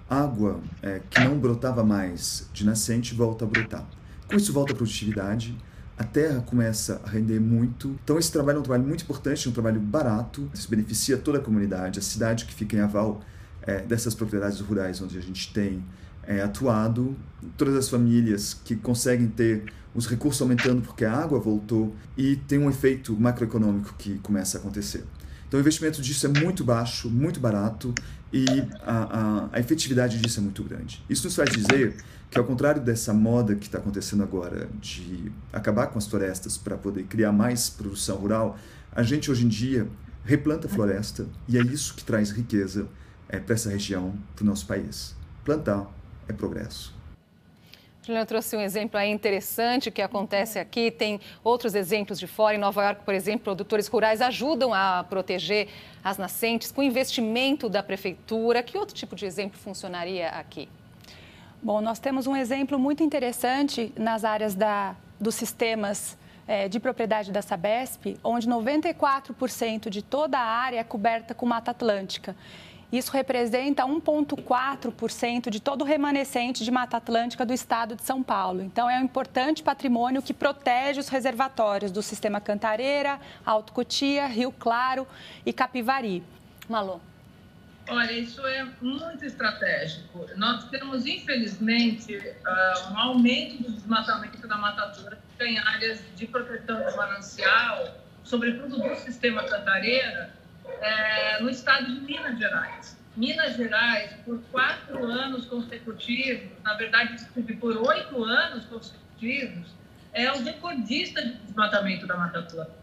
água 0.10 0.60
é, 0.82 1.01
que 1.10 1.19
não 1.21 1.39
brotava 1.39 1.84
mais 1.84 2.49
de 2.53 2.65
nascente 2.65 3.15
volta 3.15 3.45
a 3.45 3.47
brotar. 3.47 3.88
Com 4.27 4.36
isso 4.36 4.51
volta 4.51 4.73
a 4.73 4.75
produtividade, 4.75 5.58
a 5.97 6.03
terra 6.03 6.41
começa 6.41 7.01
a 7.03 7.10
render 7.10 7.39
muito. 7.39 7.97
Então 8.03 8.19
esse 8.19 8.32
trabalho 8.32 8.58
é 8.58 8.60
um 8.60 8.63
trabalho 8.63 8.88
muito 8.88 9.03
importante, 9.03 9.47
é 9.47 9.49
um 9.49 9.53
trabalho 9.53 9.80
barato, 9.80 10.49
isso 10.53 10.69
beneficia 10.69 11.17
toda 11.17 11.39
a 11.39 11.41
comunidade, 11.41 11.99
a 11.99 12.01
cidade 12.01 12.45
que 12.45 12.53
fica 12.53 12.75
em 12.75 12.82
aval 12.82 13.21
é, 13.63 13.80
dessas 13.82 14.13
propriedades 14.13 14.60
rurais 14.60 15.01
onde 15.01 15.17
a 15.17 15.21
gente 15.21 15.51
tem 15.53 15.84
é, 16.27 16.41
atuado, 16.41 17.15
todas 17.57 17.75
as 17.75 17.89
famílias 17.89 18.53
que 18.53 18.75
conseguem 18.75 19.27
ter 19.27 19.63
os 19.95 20.05
recursos 20.05 20.39
aumentando 20.41 20.81
porque 20.81 21.05
a 21.05 21.13
água 21.13 21.39
voltou 21.39 21.95
e 22.15 22.35
tem 22.35 22.59
um 22.59 22.69
efeito 22.69 23.19
macroeconômico 23.19 23.95
que 23.97 24.19
começa 24.19 24.57
a 24.57 24.61
acontecer. 24.61 25.03
Então 25.47 25.57
o 25.57 25.61
investimento 25.61 26.01
disso 26.01 26.27
é 26.27 26.29
muito 26.29 26.63
baixo, 26.63 27.09
muito 27.09 27.39
barato 27.39 27.95
e 28.31 28.45
a, 28.85 29.47
a, 29.47 29.49
a 29.53 29.59
efetividade 29.59 30.19
disso 30.19 30.39
é 30.39 30.43
muito 30.43 30.61
grande. 30.63 31.01
Isso 31.09 31.23
nos 31.23 31.35
faz 31.35 31.49
dizer 31.49 31.95
que 32.29 32.37
ao 32.37 32.43
contrário 32.43 32.81
dessa 32.81 33.13
moda 33.13 33.55
que 33.55 33.65
está 33.65 33.77
acontecendo 33.77 34.21
agora 34.21 34.69
de 34.81 35.31
acabar 35.53 35.87
com 35.87 35.97
as 35.97 36.05
florestas 36.05 36.57
para 36.57 36.75
poder 36.75 37.03
criar 37.03 37.31
mais 37.31 37.69
produção 37.69 38.17
rural, 38.17 38.59
a 38.91 39.01
gente 39.01 39.31
hoje 39.31 39.45
em 39.45 39.47
dia 39.47 39.87
replanta 40.25 40.67
floresta 40.67 41.25
e 41.47 41.57
é 41.57 41.61
isso 41.61 41.95
que 41.95 42.03
traz 42.03 42.31
riqueza 42.31 42.85
é, 43.29 43.39
para 43.39 43.55
essa 43.55 43.69
região, 43.69 44.13
para 44.35 44.43
o 44.43 44.45
nosso 44.45 44.67
país. 44.67 45.15
Plantar 45.45 45.87
é 46.27 46.33
progresso. 46.33 46.97
Juliana 48.07 48.25
trouxe 48.25 48.55
um 48.55 48.61
exemplo 48.61 48.97
aí 48.97 49.09
interessante 49.09 49.91
que 49.91 50.01
acontece 50.01 50.57
aqui. 50.57 50.89
Tem 50.89 51.19
outros 51.43 51.75
exemplos 51.75 52.17
de 52.17 52.25
fora. 52.25 52.55
Em 52.55 52.57
Nova 52.57 52.81
York, 52.81 53.01
por 53.03 53.13
exemplo, 53.13 53.43
produtores 53.43 53.87
rurais 53.87 54.21
ajudam 54.21 54.73
a 54.73 55.03
proteger 55.03 55.67
as 56.01 56.17
nascentes 56.17 56.71
com 56.71 56.81
investimento 56.81 57.67
da 57.67 57.83
prefeitura. 57.83 58.63
Que 58.63 58.77
outro 58.77 58.95
tipo 58.95 59.13
de 59.13 59.25
exemplo 59.25 59.59
funcionaria 59.59 60.29
aqui? 60.29 60.69
Bom, 61.61 61.81
nós 61.81 61.99
temos 61.99 62.27
um 62.27 62.35
exemplo 62.35 62.79
muito 62.79 63.03
interessante 63.03 63.91
nas 63.97 64.23
áreas 64.23 64.55
da, 64.55 64.95
dos 65.19 65.35
sistemas 65.35 66.17
é, 66.47 66.69
de 66.69 66.79
propriedade 66.79 67.29
da 67.29 67.41
Sabesp, 67.41 68.17
onde 68.23 68.47
94% 68.47 69.89
de 69.89 70.01
toda 70.01 70.37
a 70.37 70.45
área 70.45 70.79
é 70.79 70.83
coberta 70.83 71.33
com 71.33 71.45
Mata 71.45 71.71
Atlântica. 71.71 72.37
Isso 72.91 73.12
representa 73.12 73.84
1,4% 73.84 75.50
de 75.50 75.60
todo 75.60 75.82
o 75.82 75.84
remanescente 75.84 76.63
de 76.63 76.71
Mata 76.71 76.97
Atlântica 76.97 77.45
do 77.45 77.54
estado 77.54 77.95
de 77.95 78.04
São 78.04 78.23
Paulo. 78.23 78.62
Então, 78.62 78.89
é 78.89 78.97
um 78.97 79.04
importante 79.04 79.62
patrimônio 79.62 80.21
que 80.21 80.34
protege 80.34 81.00
os 81.00 81.10
reservatórios 81.10 81.91
do 81.91 82.02
sistema 82.02 82.39
Cantareira, 82.39 83.19
Alto 83.45 83.73
Cotia, 83.73 84.26
Rio 84.26 84.54
Claro 84.54 85.06
e 85.45 85.52
Capivari. 85.52 86.23
Malu. 86.69 87.02
Olha, 87.89 88.12
isso 88.12 88.45
é 88.45 88.67
muito 88.82 89.26
estratégico. 89.26 90.26
Nós 90.36 90.65
temos, 90.69 91.06
infelizmente, 91.06 92.19
ah, 92.45 92.89
um 92.91 92.97
aumento 92.97 93.63
do 93.63 93.71
desmatamento 93.71 94.45
da 94.45 94.58
Mata 94.58 94.84
Atlântica 94.84 95.45
em 95.45 95.58
áreas 95.58 96.02
de 96.15 96.28
proteção 96.28 96.84
do 96.84 96.97
manancial, 96.97 97.95
sobretudo 98.23 98.78
do 98.78 98.95
sistema 98.95 99.43
Cantareira, 99.43 100.37
é, 100.81 101.41
no 101.41 101.49
estado 101.49 101.85
de 101.85 102.01
Minas 102.01 102.37
Gerais. 102.37 102.97
Minas 103.15 103.55
Gerais, 103.55 104.13
por 104.25 104.39
quatro 104.51 105.03
anos 105.05 105.45
consecutivos, 105.45 106.51
na 106.63 106.75
verdade, 106.75 107.25
por 107.59 107.75
oito 107.75 108.23
anos 108.23 108.65
consecutivos, 108.65 109.71
é 110.13 110.31
o 110.31 110.43
recordista 110.43 111.23
de 111.23 111.33
desmatamento 111.33 112.05
da 112.05 112.15
Mata 112.15 112.39
Atlântica. 112.39 112.77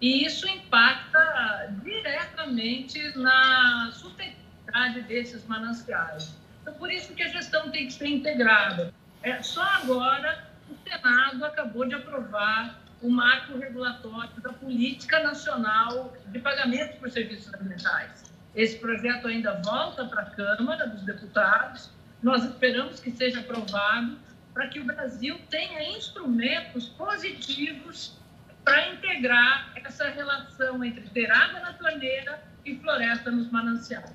E 0.00 0.26
isso 0.26 0.48
impacta 0.48 1.72
diretamente 1.84 3.16
na 3.16 3.92
sustentabilidade 3.92 5.02
desses 5.02 5.46
mananciais. 5.46 6.34
Então, 6.60 6.74
por 6.74 6.90
isso 6.90 7.14
que 7.14 7.22
a 7.22 7.28
gestão 7.28 7.70
tem 7.70 7.86
que 7.86 7.92
ser 7.92 8.06
integrada. 8.06 8.92
É, 9.22 9.40
só 9.42 9.62
agora 9.62 10.44
o 10.68 10.76
Senado 10.88 11.44
acabou 11.44 11.84
de 11.84 11.94
aprovar 11.94 12.81
o 13.02 13.10
marco 13.10 13.58
regulatório 13.58 14.40
da 14.40 14.52
Política 14.52 15.20
Nacional 15.20 16.12
de 16.26 16.38
Pagamentos 16.38 16.96
por 16.96 17.10
Serviços 17.10 17.52
Ambientais. 17.52 18.32
Esse 18.54 18.78
projeto 18.78 19.26
ainda 19.26 19.60
volta 19.64 20.04
para 20.04 20.22
a 20.22 20.26
Câmara 20.26 20.86
dos 20.86 21.02
Deputados. 21.02 21.90
Nós 22.22 22.44
esperamos 22.44 23.00
que 23.00 23.10
seja 23.10 23.40
aprovado 23.40 24.16
para 24.54 24.68
que 24.68 24.78
o 24.78 24.84
Brasil 24.84 25.40
tenha 25.50 25.96
instrumentos 25.96 26.88
positivos 26.90 28.16
para 28.64 28.90
integrar 28.90 29.72
essa 29.74 30.08
relação 30.08 30.84
entre 30.84 31.02
ter 31.08 31.30
água 31.30 31.60
na 31.60 31.72
torneira 31.72 32.42
e 32.64 32.76
floresta 32.76 33.30
nos 33.30 33.50
mananciais. 33.50 34.12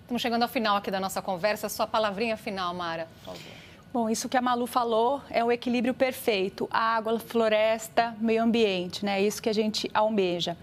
Estamos 0.00 0.22
chegando 0.22 0.42
ao 0.44 0.48
final 0.48 0.76
aqui 0.76 0.90
da 0.90 1.00
nossa 1.00 1.20
conversa. 1.20 1.68
Sua 1.68 1.86
palavrinha 1.86 2.36
final, 2.36 2.72
Mara, 2.72 3.06
por 3.24 3.34
favor. 3.34 3.65
Bom, 3.96 4.10
isso 4.10 4.28
que 4.28 4.36
a 4.36 4.42
Malu 4.42 4.66
falou 4.66 5.22
é 5.30 5.42
o 5.42 5.50
equilíbrio 5.50 5.94
perfeito: 5.94 6.68
água, 6.70 7.18
floresta, 7.18 8.14
meio 8.20 8.42
ambiente, 8.42 9.02
né? 9.02 9.18
É 9.18 9.26
isso 9.26 9.40
que 9.40 9.48
a 9.48 9.54
gente 9.54 9.90
almeja. 9.94 10.54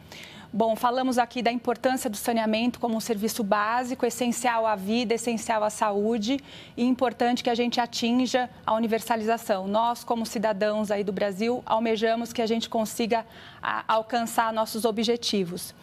Bom, 0.54 0.76
falamos 0.76 1.17
aqui 1.17 1.41
da 1.41 1.52
importância 1.52 2.08
do 2.08 2.15
saneamento 2.15 2.80
como 2.80 2.96
um 2.96 3.00
serviço 3.00 3.43
básico, 3.43 4.06
essencial 4.06 4.67
à 4.67 4.76
vida, 4.76 5.15
essencial 5.15 5.63
à 5.63 5.72
saúde 5.72 6.39
e 6.78 6.86
importante 6.86 7.43
que 7.43 7.50
a 7.50 7.56
gente 7.56 7.82
atinja 7.82 8.48
a 8.63 8.76
universalização. 8.76 9.67
Nós, 9.67 10.04
como 10.04 10.28
cidadãos 10.28 10.91
aí 10.91 11.04
do 11.04 11.12
Brasil, 11.12 11.63
almejamos 11.65 12.32
que 12.32 12.41
a 12.41 12.46
gente 12.46 12.69
consiga 12.69 13.26
alcançar 13.88 14.54
nossos 14.54 14.86
objetivos. 14.86 15.74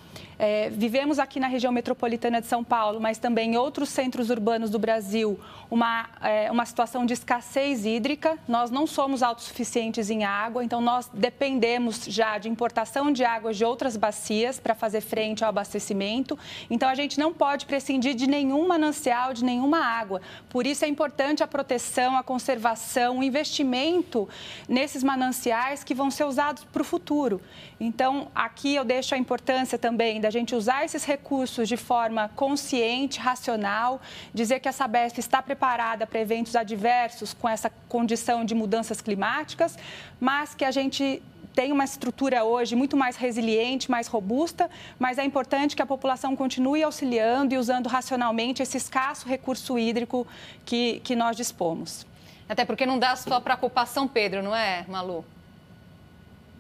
É, 0.43 0.71
vivemos 0.71 1.19
aqui 1.19 1.39
na 1.39 1.49
região 1.49 1.71
metropolitana 1.71 2.41
de 2.41 2.47
São 2.47 2.65
Paulo, 2.65 2.99
mas 2.99 3.19
também 3.19 3.53
em 3.53 3.57
outros 3.59 3.91
centros 3.91 4.31
urbanos 4.31 4.71
do 4.71 4.79
Brasil, 4.79 5.39
uma, 5.71 6.09
é, 6.23 6.51
uma 6.51 6.65
situação 6.65 7.05
de 7.05 7.13
escassez 7.13 7.85
hídrica. 7.85 8.39
Nós 8.49 8.71
não 8.71 8.87
somos 8.87 9.23
autossuficientes 9.23 10.09
em 10.09 10.25
água, 10.25 10.65
então 10.65 10.81
nós 10.81 11.11
dependemos 11.13 12.07
já 12.07 12.39
de 12.39 12.49
importação 12.49 13.13
de 13.13 13.23
água 13.23 13.53
de 13.53 13.67
outras 13.67 13.99
bacias 13.99 14.59
para 14.59 14.75
fazer 14.75 15.03
frente 15.03 15.45
ao 15.45 15.51
abastecimento. 15.51 16.39
Então 16.71 16.89
a 16.89 16.95
gente 16.95 17.19
não 17.19 17.35
pode 17.35 17.67
prescindir 17.67 18.15
de 18.15 18.27
nenhum 18.27 18.67
manancial, 18.67 19.35
de 19.35 19.45
nenhuma 19.45 19.85
água. 19.85 20.23
Por 20.49 20.67
isso 20.67 20.87
é 20.87 20.89
importante 20.89 21.43
a 21.43 21.47
proteção, 21.47 22.17
a 22.17 22.23
conservação, 22.23 23.19
o 23.19 23.23
investimento 23.23 24.27
nesses 24.67 25.05
mananciais 25.05 25.85
que 25.85 25.95
vão 25.95 26.11
ser 26.11 26.25
usados 26.25 26.65
para 26.65 26.81
o 26.81 26.85
futuro. 26.85 27.43
Então 27.79 28.29
aqui 28.35 28.75
eu 28.75 28.87
deixo 28.87 29.15
a 29.15 29.19
importância 29.19 29.77
também 29.77 30.19
da 30.19 30.30
gente 30.31 30.55
usar 30.55 30.85
esses 30.85 31.05
recursos 31.05 31.69
de 31.69 31.77
forma 31.77 32.31
consciente, 32.37 33.19
racional, 33.19 34.01
dizer 34.33 34.61
que 34.61 34.69
a 34.69 34.73
Sabesp 34.73 35.19
está 35.19 35.43
preparada 35.43 36.07
para 36.07 36.21
eventos 36.21 36.57
adversos 36.57 37.35
com 37.35 37.49
essa 37.49 37.71
condição 37.89 38.45
de 38.45 38.55
mudanças 38.55 39.01
climáticas, 39.01 39.79
mas 40.21 40.55
que 40.55 40.65
a 40.65 40.71
gente 40.71 41.23
tem 41.55 41.73
uma 41.73 41.85
estrutura 41.85 42.45
hoje 42.45 42.77
muito 42.77 42.97
mais 42.97 43.17
resiliente, 43.17 43.91
mais 43.91 44.07
robusta, 44.07 44.71
mas 44.99 45.19
é 45.19 45.25
importante 45.25 45.75
que 45.75 45.83
a 45.83 45.87
população 45.87 46.37
continue 46.37 46.83
auxiliando 46.83 47.55
e 47.55 47.59
usando 47.59 47.89
racionalmente 47.89 48.63
esse 48.63 48.77
escasso 48.77 49.29
recurso 49.29 49.79
hídrico 49.79 50.27
que, 50.65 51.01
que 51.01 51.17
nós 51.17 51.37
dispomos. 51.37 52.07
Até 52.49 52.65
porque 52.65 52.87
não 52.87 52.99
dá 52.99 53.15
só 53.17 53.41
para 53.41 53.57
culpar 53.57 53.87
São 53.87 54.09
Pedro, 54.09 54.43
não 54.43 54.55
é, 54.55 54.85
Malu? 54.89 55.25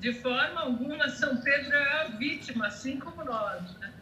De 0.00 0.14
forma 0.14 0.62
alguma, 0.62 1.08
São 1.10 1.36
Pedro 1.36 1.76
é 1.76 2.00
a 2.00 2.04
vítima, 2.04 2.66
assim 2.66 2.98
como 2.98 3.22
nós. 3.22 3.76
Né? 3.78 3.92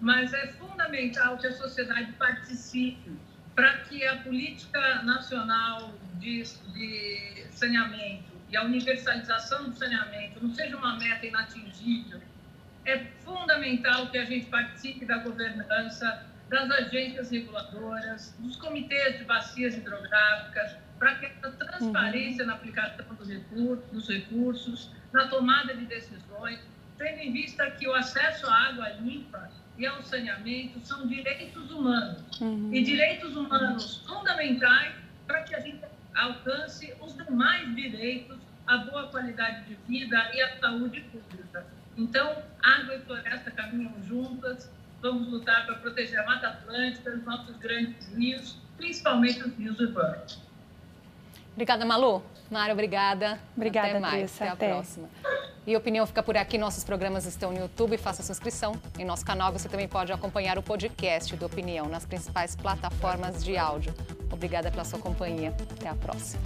Mas 0.00 0.32
é 0.32 0.48
fundamental 0.48 1.36
que 1.36 1.46
a 1.46 1.52
sociedade 1.52 2.12
participe 2.12 3.12
para 3.54 3.78
que 3.80 4.04
a 4.06 4.16
política 4.16 5.02
nacional 5.02 5.92
de, 6.14 6.42
de 6.72 7.46
saneamento 7.50 8.32
e 8.50 8.56
a 8.56 8.64
universalização 8.64 9.68
do 9.68 9.76
saneamento 9.76 10.42
não 10.42 10.54
seja 10.54 10.76
uma 10.76 10.96
meta 10.98 11.26
inatingível. 11.26 12.20
É 12.86 12.98
fundamental 13.22 14.08
que 14.08 14.18
a 14.18 14.24
gente 14.24 14.46
participe 14.46 15.04
da 15.04 15.18
governança, 15.18 16.26
das 16.48 16.70
agências 16.70 17.30
reguladoras, 17.30 18.34
dos 18.38 18.56
comitês 18.56 19.18
de 19.18 19.24
bacias 19.24 19.74
hidrográficas, 19.74 20.76
para 20.98 21.16
que 21.16 21.26
essa 21.26 21.50
transparência 21.50 22.42
uhum. 22.42 22.48
na 22.48 22.56
aplicação 22.56 23.14
dos 23.14 23.28
recursos, 23.28 23.90
dos 23.90 24.08
recursos, 24.08 24.90
na 25.14 25.28
tomada 25.28 25.72
de 25.74 25.86
decisões, 25.86 26.58
tendo 26.98 27.20
em 27.20 27.32
vista 27.32 27.70
que 27.70 27.88
o 27.88 27.94
acesso 27.94 28.46
à 28.48 28.68
água 28.68 28.88
limpa 29.00 29.48
e 29.78 29.86
ao 29.86 30.02
saneamento 30.02 30.80
são 30.80 31.06
direitos 31.06 31.70
humanos. 31.70 32.40
Uhum. 32.40 32.70
E 32.74 32.82
direitos 32.82 33.36
humanos 33.36 34.02
fundamentais 34.06 34.92
para 35.26 35.42
que 35.44 35.54
a 35.54 35.60
gente 35.60 35.80
alcance 36.14 36.92
os 37.00 37.16
demais 37.16 37.74
direitos, 37.76 38.36
a 38.66 38.78
boa 38.78 39.06
qualidade 39.08 39.64
de 39.66 39.76
vida 39.86 40.30
e 40.34 40.42
a 40.42 40.58
saúde 40.58 41.00
pública. 41.02 41.64
Então, 41.96 42.42
água 42.60 42.96
e 42.96 43.00
floresta 43.02 43.52
caminham 43.52 43.94
juntas, 44.02 44.70
vamos 45.00 45.28
lutar 45.28 45.64
para 45.64 45.76
proteger 45.76 46.18
a 46.18 46.26
Mata 46.26 46.48
Atlântica, 46.48 47.10
os 47.10 47.24
nossos 47.24 47.56
grandes 47.58 48.12
rios, 48.16 48.58
principalmente 48.76 49.40
os 49.44 49.54
rios 49.56 49.78
urbanos. 49.78 50.43
Obrigada, 51.54 51.84
Malu. 51.84 52.22
Mário, 52.50 52.72
obrigada. 52.72 53.38
Obrigada, 53.56 53.88
Até 53.90 54.00
mais. 54.00 54.34
Até, 54.36 54.48
Até 54.48 54.66
a 54.66 54.74
próxima. 54.74 55.08
E 55.66 55.74
opinião 55.76 56.06
fica 56.06 56.22
por 56.22 56.36
aqui. 56.36 56.58
Nossos 56.58 56.84
programas 56.84 57.24
estão 57.24 57.50
no 57.52 57.58
YouTube. 57.58 57.96
Faça 57.96 58.22
sua 58.22 58.32
inscrição. 58.32 58.74
Em 58.98 59.04
nosso 59.04 59.24
canal 59.24 59.52
você 59.52 59.68
também 59.68 59.88
pode 59.88 60.12
acompanhar 60.12 60.58
o 60.58 60.62
podcast 60.62 61.34
do 61.36 61.46
Opinião 61.46 61.88
nas 61.88 62.04
principais 62.04 62.54
plataformas 62.54 63.42
de 63.42 63.56
áudio. 63.56 63.94
Obrigada 64.30 64.70
pela 64.70 64.84
sua 64.84 64.98
companhia. 64.98 65.54
Até 65.76 65.88
a 65.88 65.94
próxima. 65.94 66.42